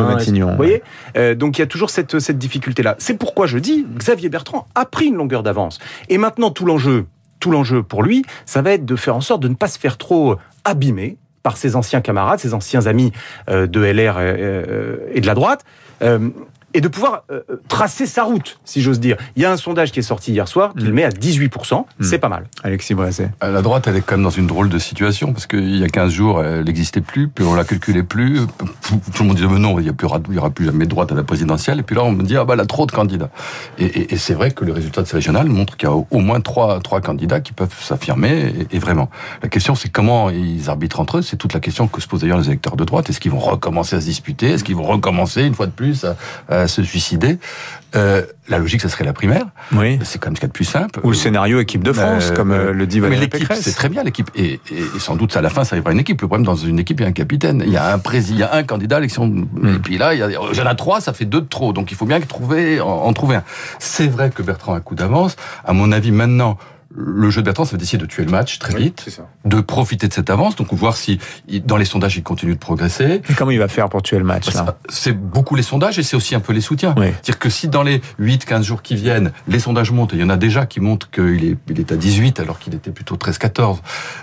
Vous 0.51 0.57
voyez? 0.57 0.83
Euh, 1.17 1.35
Donc 1.35 1.57
il 1.57 1.61
y 1.61 1.63
a 1.63 1.67
toujours 1.67 1.89
cette, 1.89 2.19
cette 2.19 2.37
difficulté-là. 2.37 2.95
C'est 2.97 3.17
pourquoi 3.17 3.45
je 3.47 3.57
dis, 3.57 3.85
Xavier 3.97 4.29
Bertrand 4.29 4.67
a 4.75 4.85
pris 4.85 5.05
une 5.07 5.15
longueur 5.15 5.43
d'avance. 5.43 5.79
Et 6.09 6.17
maintenant, 6.17 6.51
tout 6.51 6.65
l'enjeu, 6.65 7.05
tout 7.45 7.51
l'enjeu 7.51 7.83
pour 7.83 8.01
lui, 8.01 8.25
ça 8.47 8.63
va 8.63 8.71
être 8.71 8.85
de 8.85 8.95
faire 8.95 9.15
en 9.15 9.21
sorte 9.21 9.43
de 9.43 9.47
ne 9.47 9.53
pas 9.53 9.67
se 9.67 9.77
faire 9.77 9.99
trop 9.99 10.37
abîmer 10.63 11.15
par 11.43 11.57
ses 11.57 11.75
anciens 11.75 12.01
camarades, 12.01 12.39
ses 12.39 12.55
anciens 12.55 12.87
amis 12.87 13.11
euh, 13.49 13.67
de 13.67 13.81
LR 13.81 14.17
euh, 14.17 14.21
euh, 14.21 14.97
et 15.13 15.21
de 15.21 15.27
la 15.27 15.35
droite. 15.35 15.63
Euh, 16.75 16.77
et 16.77 16.81
de 16.81 16.87
pouvoir 16.87 17.23
euh, 17.31 17.41
tracer 17.67 18.05
sa 18.05 18.23
route, 18.23 18.59
si 18.65 18.81
j'ose 18.81 18.99
dire. 18.99 19.17
Il 19.35 19.41
y 19.41 19.45
a 19.45 19.51
un 19.51 19.57
sondage 19.57 19.91
qui 19.91 19.99
est 19.99 20.03
sorti 20.03 20.31
hier 20.31 20.47
soir 20.47 20.73
qui 20.77 20.83
Mm. 20.83 20.87
le 20.87 20.93
met 20.93 21.03
à 21.05 21.09
18%, 21.09 21.85
c'est 22.01 22.19
pas 22.19 22.29
mal. 22.29 22.45
Alexis 22.63 22.93
Bresset. 22.93 23.31
À 23.39 23.49
La 23.49 23.61
droite, 23.61 23.87
elle 23.87 23.95
est 23.95 24.01
quand 24.01 24.15
même 24.15 24.23
dans 24.23 24.29
une 24.29 24.47
drôle 24.47 24.69
de 24.69 24.77
situation 24.79 25.33
parce 25.33 25.47
qu'il 25.47 25.77
y 25.77 25.83
a 25.83 25.87
15 25.87 26.11
jours, 26.11 26.43
elle 26.43 26.65
n'existait 26.65 27.01
plus, 27.01 27.27
puis 27.27 27.45
on 27.45 27.55
la 27.55 27.63
calculait 27.63 28.03
plus. 28.03 28.41
Tout 28.81 29.23
le 29.23 29.25
monde 29.27 29.35
disait 29.37 29.47
mais 29.47 29.59
non, 29.59 29.79
il 29.79 29.83
n'y 29.85 29.91
aura, 30.03 30.19
il 30.29 30.35
y 30.35 30.37
aura 30.37 30.49
plus 30.49 30.65
jamais 30.65 30.85
de 30.85 30.89
droite 30.89 31.11
à 31.11 31.15
la 31.15 31.23
présidentielle. 31.23 31.79
Et 31.79 31.83
puis 31.83 31.95
là, 31.95 32.03
on 32.03 32.11
me 32.11 32.23
dit 32.23 32.35
ah 32.37 32.45
bah 32.45 32.53
elle 32.55 32.59
a 32.59 32.65
trop 32.65 32.85
de 32.85 32.91
candidats. 32.91 33.29
Et, 33.77 33.85
et- 33.85 34.13
et 34.13 34.17
c'est 34.17 34.33
vrai 34.33 34.51
que 34.51 34.63
le 34.65 34.71
résultat 34.73 35.01
de 35.01 35.07
ces 35.07 35.15
régionales 35.15 35.47
montre 35.47 35.75
qu'il 35.77 35.87
y 35.87 35.91
a 35.91 35.95
au, 35.95 36.05
au 36.11 36.19
moins 36.19 36.39
trois, 36.41 36.79
trois 36.79 37.01
candidats 37.01 37.39
qui 37.41 37.53
peuvent 37.53 37.73
s'affirmer. 37.81 38.53
Et, 38.71 38.75
et 38.75 38.79
vraiment, 38.79 39.09
la 39.41 39.49
question 39.49 39.75
c'est 39.75 39.89
comment 39.89 40.29
ils 40.29 40.69
arbitrent 40.69 40.99
entre 40.99 41.17
eux. 41.17 41.21
C'est 41.21 41.37
toute 41.37 41.53
la 41.53 41.59
question 41.59 41.87
que 41.87 42.01
se 42.01 42.07
posent 42.07 42.21
d'ailleurs 42.21 42.37
les 42.39 42.47
électeurs 42.47 42.75
de 42.75 42.83
droite. 42.83 43.09
Est-ce 43.09 43.19
qu'ils 43.19 43.31
vont 43.31 43.39
recommencer 43.39 43.95
à 43.95 44.01
se 44.01 44.05
disputer? 44.05 44.51
Est-ce 44.51 44.63
qu'ils 44.63 44.75
vont 44.75 44.83
recommencer 44.83 45.43
une 45.43 45.53
fois 45.55 45.65
de 45.67 45.71
plus 45.71 46.05
à, 46.05 46.15
à 46.49 46.64
se 46.67 46.83
suicider 46.83 47.37
Euh, 47.95 48.23
La 48.49 48.57
logique, 48.59 48.81
ça 48.81 48.89
serait 48.89 49.05
la 49.05 49.13
primaire. 49.13 49.45
Oui. 49.71 49.97
C'est 50.03 50.19
quand 50.19 50.27
même 50.27 50.35
ce 50.35 50.41
qu'il 50.41 50.47
y 50.47 50.49
a 50.49 50.53
de 50.53 50.53
plus 50.53 50.65
simple. 50.65 50.99
Ou 51.03 51.09
le 51.11 51.15
scénario 51.15 51.59
équipe 51.61 51.83
de 51.83 51.93
France, 51.93 52.29
Euh, 52.31 52.35
comme 52.35 52.51
euh, 52.51 52.73
le 52.73 52.85
dit 52.87 52.99
mais 52.99 53.07
Valérie 53.07 53.25
l'équipe, 53.25 53.39
Pécresse. 53.47 53.61
c'est 53.63 53.73
très 53.73 53.87
bien 53.89 54.03
l'équipe. 54.03 54.29
Et, 54.35 54.59
et- 54.69 54.79
et 54.95 54.99
sans 54.99 55.15
doute, 55.15 55.35
à 55.37 55.41
la 55.41 55.49
fin, 55.49 55.63
ça 55.63 55.75
arrivera 55.75 55.93
une 55.93 55.99
équipe. 55.99 56.21
Le 56.21 56.27
problème, 56.27 56.45
dans 56.45 56.55
une 56.57 56.77
équipe, 56.77 56.99
il 56.99 57.03
y 57.03 57.05
a 57.05 57.09
un 57.09 57.13
capitaine. 57.13 57.63
Il 57.65 57.71
y 57.71 57.77
a 57.77 57.93
un 57.93 57.99
président, 57.99 58.35
il 58.35 58.39
y 58.41 58.43
a 58.43 58.53
un 58.53 58.63
candidat 58.63 58.97
à 58.97 58.99
l'élection. 58.99 59.27
Mm. 59.27 59.75
Et 59.75 59.79
puis 59.79 59.97
là, 59.97 60.13
il 60.13 60.19
y, 60.19 60.23
a, 60.23 60.29
il 60.29 60.33
y 60.57 60.61
en 60.61 60.65
a 60.65 60.75
trois, 60.75 60.99
ça 60.99 61.13
fait 61.13 61.25
deux 61.25 61.41
de 61.41 61.47
trop. 61.47 61.71
Donc 61.73 61.91
il 61.91 61.95
faut 61.97 62.05
bien 62.05 62.19
trouver, 62.19 62.81
en, 62.81 62.87
en 62.89 63.13
trouver 63.13 63.37
un. 63.37 63.43
C'est 63.79 64.07
vrai 64.07 64.29
que 64.29 64.41
Bertrand 64.43 64.73
a 64.73 64.77
un 64.77 64.81
coup 64.81 64.95
d'avance. 64.95 65.35
À 65.63 65.71
mon 65.73 65.91
avis, 65.93 66.11
maintenant, 66.11 66.57
le 66.93 67.29
jeu 67.29 67.41
de 67.41 67.45
Bertrand, 67.45 67.65
ça 67.65 67.71
va 67.71 67.77
d'essayer 67.77 67.97
de 67.97 68.05
tuer 68.05 68.23
le 68.25 68.31
match 68.31 68.59
très 68.59 68.77
vite, 68.77 69.05
ça. 69.09 69.27
de 69.43 69.59
profiter 69.59 70.07
de 70.07 70.13
cette 70.13 70.29
avance, 70.29 70.55
donc 70.55 70.71
voir 70.73 70.95
si, 70.95 71.19
dans 71.65 71.77
les 71.77 71.85
sondages, 71.85 72.15
il 72.15 72.23
continue 72.23 72.53
de 72.53 72.59
progresser. 72.59 73.21
Et 73.29 73.33
comment 73.33 73.51
il 73.51 73.59
va 73.59 73.67
faire 73.67 73.89
pour 73.89 74.01
tuer 74.01 74.17
le 74.17 74.23
match 74.23 74.53
là? 74.53 74.63
Bah, 74.63 74.77
C'est 74.89 75.11
beaucoup 75.11 75.55
les 75.55 75.63
sondages 75.63 75.99
et 75.99 76.03
c'est 76.03 76.15
aussi 76.15 76.35
un 76.35 76.39
peu 76.39 76.53
les 76.53 76.61
soutiens. 76.61 76.93
Oui. 76.97 77.07
C'est-à-dire 77.07 77.39
que 77.39 77.49
si 77.49 77.67
dans 77.67 77.83
les 77.83 78.01
8-15 78.21 78.63
jours 78.63 78.81
qui 78.81 78.95
viennent, 78.95 79.31
les 79.47 79.59
sondages 79.59 79.91
montent, 79.91 80.13
et 80.13 80.17
il 80.17 80.21
y 80.21 80.23
en 80.23 80.29
a 80.29 80.37
déjà 80.37 80.65
qui 80.65 80.79
montrent 80.79 81.09
qu'il 81.11 81.43
est, 81.43 81.57
il 81.69 81.79
est 81.79 81.91
à 81.91 81.95
18 81.97 82.39
alors 82.39 82.59
qu'il 82.59 82.73
était 82.75 82.91
plutôt 82.91 83.15
13-14, 83.17 83.79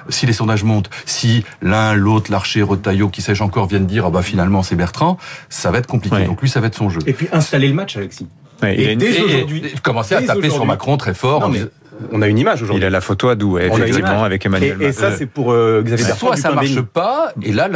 si 0.09 0.27
les 0.27 0.33
sondages 0.33 0.65
montent, 0.65 0.89
si 1.05 1.45
l'un, 1.61 1.95
l'autre, 1.95 2.31
Larcher, 2.31 2.63
Retailleau, 2.63 3.09
qui 3.09 3.23
sais-je 3.23 3.43
encore, 3.43 3.67
viennent 3.67 3.87
dire 3.87 4.07
ah 4.07 4.11
bah 4.11 4.23
finalement 4.23 4.63
c'est 4.63 4.77
Bertrand, 4.77 5.19
ça 5.51 5.71
va 5.71 5.79
être 5.79 5.87
compliqué. 5.87 6.17
Oui. 6.17 6.27
Donc 6.27 6.41
lui, 6.41 6.49
ça 6.49 6.61
va 6.61 6.69
être 6.69 6.75
son 6.77 6.89
jeu. 6.89 7.01
Et 7.07 7.13
puis 7.13 7.29
installer 7.33 7.69
le 7.69 7.75
match, 7.75 7.97
Alexis. 7.97 8.29
Ouais, 8.63 8.79
Et 8.81 8.93
une- 8.93 8.99
dès 8.99 9.13
Et- 9.15 9.23
aujourd'hui- 9.23 9.63
et 9.67 9.79
commencer 9.83 10.15
à 10.15 10.23
taper 10.23 10.49
sur 10.49 10.65
Macron 10.65 10.97
très 10.97 11.15
fort. 11.15 11.41
Non, 11.41 11.49
mais 11.49 11.63
On 12.13 12.23
a 12.23 12.27
une 12.29 12.39
image 12.39 12.63
aujourd'hui. 12.63 12.83
Il 12.83 12.87
a 12.87 12.91
la 12.91 13.01
photo 13.01 13.29
à 13.29 13.35
Douai, 13.35 13.67
effectivement, 13.67 14.25
avec 14.25 14.45
Emmanuel 14.47 14.77
Et, 14.81 14.87
et 14.87 14.93
ça, 14.93 15.13
c'est 15.17 15.27
pour 15.27 15.53
euh, 15.53 15.83
Xavier 15.85 16.05
Bertrand. 16.07 16.27
Soit 16.29 16.37
ça 16.37 16.49
pain 16.51 16.55
marche 16.57 16.81
pas, 16.81 17.33
et 17.43 17.53
là, 17.53 17.69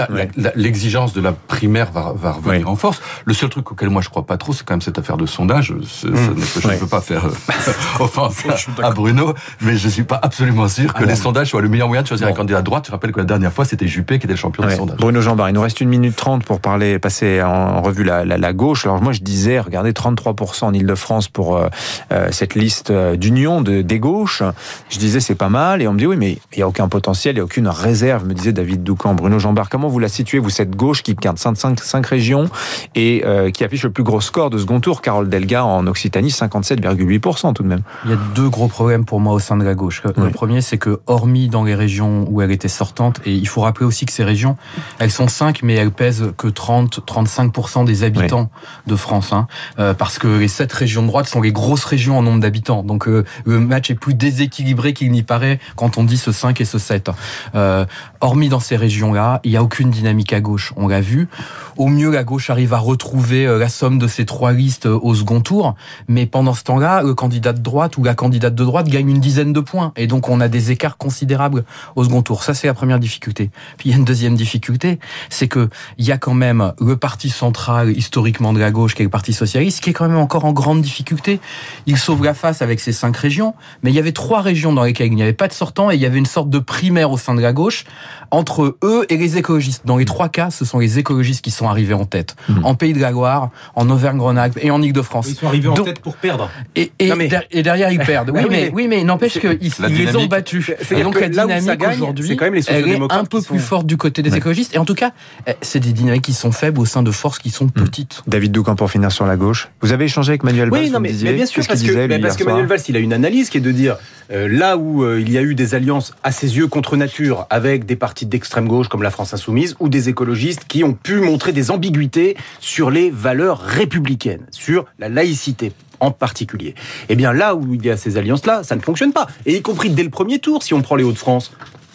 l'exigence 0.55 1.13
de 1.13 1.21
la 1.21 1.33
primaire 1.33 1.91
va, 1.93 2.13
va 2.17 2.33
revenir 2.33 2.67
Oui. 2.67 2.73
en 2.73 2.77
force. 2.77 3.01
Le 3.25 3.35
seul 3.35 3.49
truc 3.51 3.71
auquel 3.73 3.91
moi 3.91 4.03
je 4.03 4.09
crois 4.09 4.27
pas 4.27 4.37
trop, 4.37 4.53
c'est 4.53 4.65
quand 4.65 4.75
même 4.75 4.81
cette 4.81 4.99
affaire 4.99 5.17
de 5.17 5.27
sondage. 5.27 5.75
Ça 5.87 6.09
n'est- 6.09 6.17
Je 6.61 6.69
ne 6.69 6.77
peux 6.79 6.87
pas 6.87 7.01
faire 7.01 7.27
euh, 7.27 8.01
offense 8.01 8.43
à, 8.83 8.87
à 8.87 8.91
Bruno, 8.91 9.35
mais 9.61 9.77
je 9.77 9.89
suis 9.89 10.03
pas 10.05 10.19
absolument 10.23 10.69
sûr 10.69 10.93
que 10.95 11.03
Ah 11.03 11.07
les 11.07 11.15
sondages 11.17 11.51
soient 11.51 11.63
le 11.63 11.69
meilleur 11.69 11.89
moyen 11.89 12.03
de 12.03 12.09
choisir 12.09 12.27
un 12.27 12.33
candidat 12.33 12.59
à 12.59 12.63
droite. 12.63 12.85
Je 12.87 12.93
rappelle 12.93 13.13
que 13.13 13.19
la 13.19 13.25
dernière 13.25 13.53
fois, 13.53 13.65
c'était 13.65 13.87
Juppé 13.87 14.19
qui 14.19 14.27
était 14.27 14.35
le 14.35 14.39
champion 14.39 14.63
Ouais. 14.65 14.71
des 14.71 14.77
sondages. 14.77 14.97
Bruno 14.99 15.21
Jambard, 15.21 15.49
il 15.49 15.53
nous 15.53 15.61
reste 15.61 15.81
une 15.81 15.89
minute 15.89 16.17
trente 16.17 16.45
pour 16.45 16.61
parler, 16.61 16.99
passer 16.99 17.43
en, 17.43 17.83
revue 17.83 18.05
la, 18.05 18.25
la, 18.25 18.39
la 18.39 18.53
gauche. 18.53 18.85
Alors 18.87 19.01
moi 19.03 19.13
je 19.13 19.21
disais, 19.21 19.61
regardez, 19.61 19.93
33% 19.93 20.65
en 20.65 20.73
Ile-de-France 20.73 21.29
pour 21.29 21.57
euh, 21.57 21.69
euh, 22.13 22.29
cette 22.31 22.55
liste 22.55 22.91
euh, 22.91 23.17
d'union 23.17 23.61
de, 23.61 23.83
des 23.83 23.99
gauches. 23.99 24.07
Je 24.25 24.99
disais 24.99 25.21
c'est 25.21 25.35
pas 25.35 25.49
mal 25.49 25.83
et 25.83 25.89
on 25.89 25.93
me 25.93 25.99
dit 25.99 26.07
oui 26.07 26.17
mais 26.17 26.39
il 26.53 26.59
n'y 26.59 26.63
a 26.63 26.69
aucun 26.69 26.89
potentiel, 26.89 27.35
il 27.35 27.39
n'y 27.39 27.41
a 27.41 27.45
aucune 27.45 27.69
réserve, 27.69 28.25
me 28.27 28.35
disait 28.35 28.53
David 28.53 28.83
Doucan. 28.83 29.15
Bruno 29.15 29.39
Jambard, 29.39 29.69
comment 29.69 29.89
vous 29.89 29.99
la 29.99 30.09
situez, 30.09 30.39
vous, 30.39 30.51
cette 30.51 30.75
gauche 30.77 31.03
qui 31.03 31.15
garde 31.15 31.39
55 31.39 31.81
cinq 31.85 32.07
régions 32.07 32.49
et 32.95 33.23
euh, 33.25 33.51
qui 33.51 33.65
affiche 33.65 33.83
le 33.85 33.91
plus 33.91 34.03
gros 34.03 34.21
score 34.21 34.51
de 34.51 34.59
second 34.59 34.81
tour, 34.81 35.03
Carole 35.03 35.29
Delga 35.29 35.65
en 35.65 35.87
Occitanie, 35.87 36.29
57,8% 36.31 37.53
tout 37.55 37.63
de 37.63 37.69
même. 37.69 37.83
Il 38.05 38.11
y 38.11 38.15
a 38.15 38.19
deux 38.35 38.49
gros 38.49 38.69
problèmes 38.69 39.05
pour 39.05 39.21
moi 39.21 39.33
au 39.35 39.39
sein 39.39 39.57
de 39.57 39.65
la 39.65 39.75
gauche. 39.75 40.03
Le 40.05 40.13
Oui. 40.25 40.31
premier, 40.31 40.61
c'est 40.61 40.79
que 40.79 41.01
hormis 41.07 41.49
dans 41.49 41.65
les 41.65 41.75
régions 41.75 42.27
où 42.29 42.43
elle 42.43 42.51
était 42.51 42.69
sortante, 42.69 43.21
et 43.25 43.33
il 43.33 43.47
faut 43.49 43.61
rappeler 43.63 43.87
aussi 43.87 44.07
que 44.07 44.13
ces 44.13 44.25
régions, 44.25 44.57
elles 44.99 45.11
sont 45.11 45.29
cinq, 45.29 45.63
mais 45.63 45.75
elles 45.75 45.91
pèsent 45.91 46.33
que 46.37 46.49
30-35% 46.49 47.85
des 47.85 48.05
habitants 48.05 48.51
de 48.87 48.97
France. 48.97 49.33
Hein, 49.33 49.47
Euh, 49.79 49.95
parce 49.95 50.19
que 50.19 50.29
les 50.29 50.49
sept 50.49 50.73
régions 50.73 51.03
de 51.03 51.09
droite 51.09 51.27
sont 51.27 51.41
les 51.41 51.53
grosses 51.53 51.85
régions 51.85 52.19
en 52.19 52.23
nombre 52.23 52.41
d'habitants. 52.41 52.83
Donc 52.83 53.09
euh, 53.09 53.25
le 53.45 53.61
match 53.61 53.91
est 53.91 53.95
plus 53.97 54.15
déséquilibré 54.15 54.93
qu'il 54.93 55.11
n'y 55.11 55.23
paraît 55.23 55.59
quand 55.75 55.99
on 55.99 56.05
dit 56.05 56.19
ce 56.19 56.33
5 56.33 56.61
et 56.61 56.65
ce 56.65 56.79
7. 56.79 57.11
Euh, 57.55 57.85
hormis 58.21 58.49
dans 58.49 58.61
ces 58.61 58.77
régions-là, 58.77 59.41
il 59.45 59.51
n'y 59.51 59.57
a 59.57 59.63
aucune 59.63 59.91
dynamique 59.91 60.33
à 60.33 60.41
gauche. 60.41 60.73
On 60.77 60.89
l'a 60.89 61.01
vu. 61.01 61.29
Au 61.77 61.89
mieux, 61.89 62.11
la 62.11 62.25
gauche 62.25 62.51
arrive 62.51 62.73
à 62.73 62.79
retrouver 62.79 63.47
euh, 63.47 63.59
la 63.59 63.69
somme 63.69 63.99
de 63.99 64.07
ces 64.07 64.25
trois 64.25 64.53
listes 64.53 64.87
euh, 64.87 64.99
au 65.03 65.15
second 65.15 65.41
tour. 65.41 65.75
Mais 66.09 66.27
pendant 66.27 66.55
ce 66.55 66.65
temps-là, 66.65 67.03
le 67.03 67.15
candidat 67.15 67.53
de 67.53 67.61
droite 67.61 67.99
ou 67.99 68.05
la 68.05 68.15
candidate 68.15 68.55
de 68.55 68.65
droite 68.65 68.89
gagne 68.89 69.11
une 69.11 69.21
dizaine 69.21 69.53
de 69.53 69.61
points. 69.61 69.93
Et 69.97 70.07
donc, 70.07 70.29
on 70.29 70.41
a 70.41 70.49
des 70.49 70.71
écarts 70.71 70.97
considérables 70.97 71.65
au 71.95 72.05
second 72.05 72.23
tour. 72.23 72.43
Ça, 72.43 72.55
c'est 72.55 72.67
la 72.67 72.75
première 72.75 72.99
difficulté. 72.99 73.51
Puis, 73.77 73.89
il 73.89 73.93
y 73.93 73.95
a 73.95 73.99
une 73.99 74.05
deuxième 74.05 74.35
difficulté, 74.35 74.99
c'est 75.29 75.49
que 75.49 75.69
il 75.99 76.07
y 76.07 76.13
a 76.13 76.19
quand 76.19 76.35
même 76.35 76.73
le 76.81 76.97
parti 76.97 77.31
central, 77.31 77.97
historiquement 77.97 78.53
de 78.53 78.59
la 78.59 78.71
gauche, 78.71 78.95
qui 78.95 79.03
est 79.03 79.05
le 79.05 79.11
Parti 79.11 79.33
socialiste, 79.33 79.83
qui 79.83 79.91
est 79.91 79.93
quand 79.93 80.09
même 80.09 80.19
encore 80.19 80.45
en 80.45 80.53
grande 80.53 80.83
difficulté. 80.83 81.41
Il 81.87 81.97
sauve 81.97 82.25
la 82.25 82.35
face 82.35 82.63
avec 82.63 82.81
ses 82.81 82.93
cinq 82.93 83.17
régions, 83.17 83.55
mais 83.83 83.91
il 83.91 83.95
y 83.95 83.99
avait 83.99 84.13
trois 84.13 84.41
régions 84.41 84.73
dans 84.73 84.85
lesquelles 84.85 85.09
il 85.09 85.15
n'y 85.15 85.23
avait 85.23 85.33
pas 85.33 85.49
de 85.49 85.53
sortant 85.53 85.91
et 85.91 85.95
il 85.95 86.01
y 86.01 86.07
avait 86.07 86.19
une 86.19 86.27
sorte 86.27 86.51
de 86.51 86.59
primaire 86.59 87.11
au 87.11 87.19
sein 87.19 87.35
de 87.35 87.41
la 87.41 87.53
gauche 87.53 87.85
entre 88.31 88.77
eux 88.83 89.07
et 89.09 89.17
les 89.17 89.39
écologistes. 89.39 89.83
Dans 89.85 89.97
les 89.97 90.05
trois 90.05 90.29
cas, 90.29 90.51
ce 90.51 90.65
sont 90.65 90.79
les 90.79 90.99
écologistes 90.99 91.43
qui 91.45 91.51
sont 91.51 91.69
arrivés 91.69 91.95
en 91.95 92.05
tête. 92.05 92.37
Mhm. 92.49 92.65
En 92.65 92.75
Pays 92.75 92.93
de 92.93 93.01
la 93.01 93.11
Loire, 93.11 93.51
en 93.75 93.89
Auvergne-Rhône-Alpes 93.91 94.59
et 94.63 94.71
en 94.71 94.81
Ile-de-France. 94.83 95.27
Ils 95.31 95.35
sont 95.37 95.47
arrivés 95.47 95.69
en 95.69 95.75
tête 95.75 96.01
pour 96.01 96.17
perdre. 96.17 96.51
Et, 96.75 96.93
et, 96.99 97.09
Non, 97.09 97.17
mais- 97.17 97.29
der- 97.29 97.45
et 97.51 97.63
derrière, 97.63 97.91
ils 97.91 97.99
perdent. 97.99 98.31
Oui, 98.37 98.43
mais, 98.51 98.71
oui, 98.75 98.87
mais 98.89 99.03
n'empêche 99.05 99.39
qu'ils 99.39 99.59
les 99.89 100.17
ont 100.17 100.27
battus. 100.27 100.71
Et 100.91 101.03
donc 101.03 101.19
la 101.21 101.29
dynamique 101.29 101.83
aujourd'hui, 101.95 102.29
c'est 102.29 102.37
quand 102.37 102.45
même 102.45 102.55
les 102.55 102.63
elle 102.69 102.89
est 102.89 103.01
un 103.11 103.25
peu 103.25 103.41
plus 103.41 103.59
forte 103.59 103.87
du 103.87 103.97
côté 103.97 104.23
des 104.23 104.31
Ouais. 104.31 104.39
écologistes. 104.39 104.75
Et 104.75 104.79
en 104.79 104.85
tout 104.85 104.95
cas, 104.95 105.13
eh, 105.47 105.53
c'est 105.63 105.81
des 105.81 105.93
dynamiques 105.93 106.23
qui 106.25 106.33
sont 106.35 106.53
faibles 106.53 106.79
au 106.81 106.85
sein 106.85 107.03
de 107.03 107.11
forces 107.11 107.39
qui 107.39 107.51
sont 107.51 107.69
petites. 107.69 108.23
David 108.27 108.53
Doucan 108.53 108.77
pour 108.77 108.91
finir 108.91 109.11
sur 109.13 109.27
la 109.27 109.37
gauche. 109.37 109.69
Vous 109.81 109.93
avez 109.93 110.05
échangé 110.05 110.31
avec 110.33 110.43
Manuel 110.45 110.71
Valls, 110.71 110.83
Oui, 110.85 110.91
non, 110.91 111.01
mais, 111.01 111.11
disiez 111.11 111.31
mais 111.31 111.37
bien 111.37 111.47
sûr, 111.47 111.57
Qu'est-ce 111.57 111.69
parce 111.69 111.81
que, 111.81 111.87
disait, 111.87 112.09
mais 112.09 112.17
lui, 112.17 112.23
parce 112.23 112.37
que 112.37 112.45
Manuel 112.45 112.67
Valls, 112.67 112.81
il 112.89 112.97
a 112.97 113.01
une 113.01 113.13
analyse 113.13 113.49
qui 113.51 113.59
est 113.59 113.61
de 113.63 113.71
dire 113.73 113.97
euh, 114.33 114.49
là 114.51 114.77
où 114.77 115.03
euh, 115.05 115.21
il 115.21 115.31
y 115.31 115.39
a 115.39 115.43
eu 115.43 115.55
des 115.55 115.75
alliances 115.75 116.15
à 116.23 116.33
ses 116.33 116.57
yeux 116.57 116.67
contre 116.67 116.97
nature 116.97 117.47
avec 117.51 117.87
des 117.87 117.96
partis 117.97 118.27
d'extrême 118.27 118.69
gauche 118.69 118.89
comme 118.89 119.03
la 119.03 119.11
France 119.11 119.35
insoumise 119.35 119.77
ou 119.81 119.89
des 119.89 120.09
écologistes 120.09 120.65
qui 120.67 120.85
ont 120.85 120.95
pu 120.95 121.21
montrer 121.21 121.53
des 121.53 121.71
ambiguïtés 121.71 122.37
sur 122.61 122.91
les 122.91 123.11
valeurs 123.11 123.61
républicaines, 123.61 124.47
sur 124.51 124.87
la 124.99 125.09
laïcité 125.09 125.73
en 126.01 126.11
particulier. 126.11 126.75
Eh 127.09 127.17
bien 127.17 127.33
là 127.33 127.55
où 127.55 127.75
il 127.75 127.85
y 127.85 127.91
a 127.91 127.97
ces 127.97 128.17
alliances-là, 128.17 128.63
ça 128.63 128.77
ne 128.77 128.81
fonctionne 128.81 129.13
pas. 129.13 129.27
Et 129.47 129.57
y 129.57 129.63
compris 129.63 129.91
dès 129.91 130.03
le 130.03 130.11
premier 130.11 130.39
tour, 130.39 130.63
si 130.63 130.75
on 130.75 130.83
prend 130.83 130.97
les 130.97 131.05
Hauts-de-France. 131.05 131.53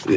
Euh, 0.10 0.16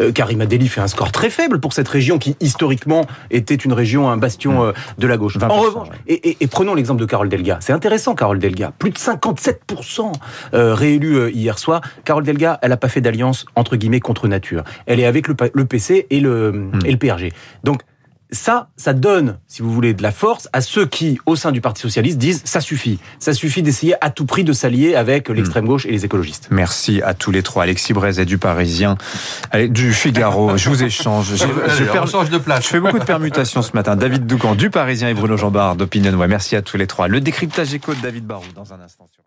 euh, 0.00 0.12
Karim 0.12 0.40
Adeli 0.40 0.68
fait 0.68 0.80
un 0.80 0.88
score 0.88 1.12
très 1.12 1.30
faible 1.30 1.60
pour 1.60 1.72
cette 1.72 1.88
région 1.88 2.18
qui 2.18 2.36
historiquement 2.40 3.06
était 3.30 3.54
une 3.54 3.72
région, 3.72 4.08
un 4.10 4.16
bastion 4.16 4.64
euh, 4.64 4.72
de 4.98 5.06
la 5.06 5.16
gauche. 5.16 5.36
20%, 5.38 5.50
En 5.50 5.60
revanche, 5.60 5.88
et, 6.06 6.30
et- 6.30 6.36
et 6.40 6.46
prenons 6.46 6.74
l'exemple 6.74 7.00
de 7.00 7.06
Carole 7.06 7.28
Delga. 7.28 7.58
C'est 7.60 7.72
intéressant, 7.72 8.14
Carole 8.14 8.38
Delga. 8.38 8.72
Plus 8.78 8.90
de 8.90 8.98
57% 8.98 10.12
euh, 10.54 10.74
réélus 10.74 11.16
euh, 11.16 11.30
hier 11.30 11.58
soir. 11.58 11.80
Carole 12.04 12.24
Delga, 12.24 12.58
elle 12.62 12.70
n'a 12.70 12.76
pas 12.76 12.88
fait 12.88 13.00
d'alliance, 13.00 13.46
entre 13.56 13.76
guillemets, 13.76 14.00
contre 14.00 14.28
nature. 14.28 14.64
Elle 14.86 15.00
est 15.00 15.06
avec 15.06 15.28
le, 15.28 15.34
PC 15.64 16.06
et 16.10 16.20
le, 16.20 16.70
et 16.84 16.90
le 16.92 16.96
PRG. 16.98 17.32
Donc, 17.64 17.82
ça, 18.32 18.68
ça 18.76 18.92
donne, 18.92 19.38
si 19.48 19.62
vous 19.62 19.72
voulez, 19.72 19.94
de 19.94 20.02
la 20.02 20.12
force 20.12 20.48
à 20.52 20.60
ceux 20.60 20.86
qui, 20.86 21.18
au 21.26 21.36
sein 21.36 21.52
du 21.52 21.60
Parti 21.60 21.82
Socialiste, 21.82 22.18
disent 22.18 22.42
ça 22.44 22.60
suffit. 22.60 22.98
Ça 23.18 23.32
suffit 23.34 23.62
d'essayer 23.62 23.94
à 24.04 24.10
tout 24.10 24.24
prix 24.26 24.44
de 24.44 24.52
s'allier 24.52 24.94
avec 24.94 25.28
l'extrême 25.28 25.66
gauche 25.66 25.86
et 25.86 25.90
les 25.90 26.04
écologistes. 26.04 26.48
Merci 26.50 27.02
à 27.02 27.14
tous 27.14 27.30
les 27.30 27.42
trois. 27.42 27.64
Alexis 27.64 27.92
Brézet 27.92 28.24
du 28.24 28.38
Parisien, 28.38 28.96
Allez, 29.50 29.68
du 29.68 29.92
Figaro. 29.92 30.56
Je 30.56 30.68
vous 30.68 30.82
échange. 30.82 31.26
Je, 31.30 31.36
je 31.36 32.06
change 32.08 32.30
de 32.30 32.34
je 32.34 32.38
place. 32.38 32.66
fais 32.66 32.80
beaucoup 32.80 32.98
de 32.98 33.04
permutations 33.04 33.62
ce 33.62 33.72
matin. 33.74 33.96
David 33.96 34.26
Doucan 34.26 34.54
du 34.54 34.70
Parisien 34.70 35.08
et 35.08 35.14
Bruno 35.14 35.36
Jambard 35.36 35.76
d'Opinion. 35.76 36.12
Ouais, 36.14 36.28
merci 36.28 36.56
à 36.56 36.62
tous 36.62 36.76
les 36.76 36.86
trois. 36.86 37.08
Le 37.08 37.20
décryptage 37.20 37.74
écho 37.74 37.94
de 37.94 38.00
David 38.00 38.26
Barou 38.26 38.44
dans 38.54 38.72
un 38.72 38.80
instant. 38.80 39.06
sur- 39.12 39.22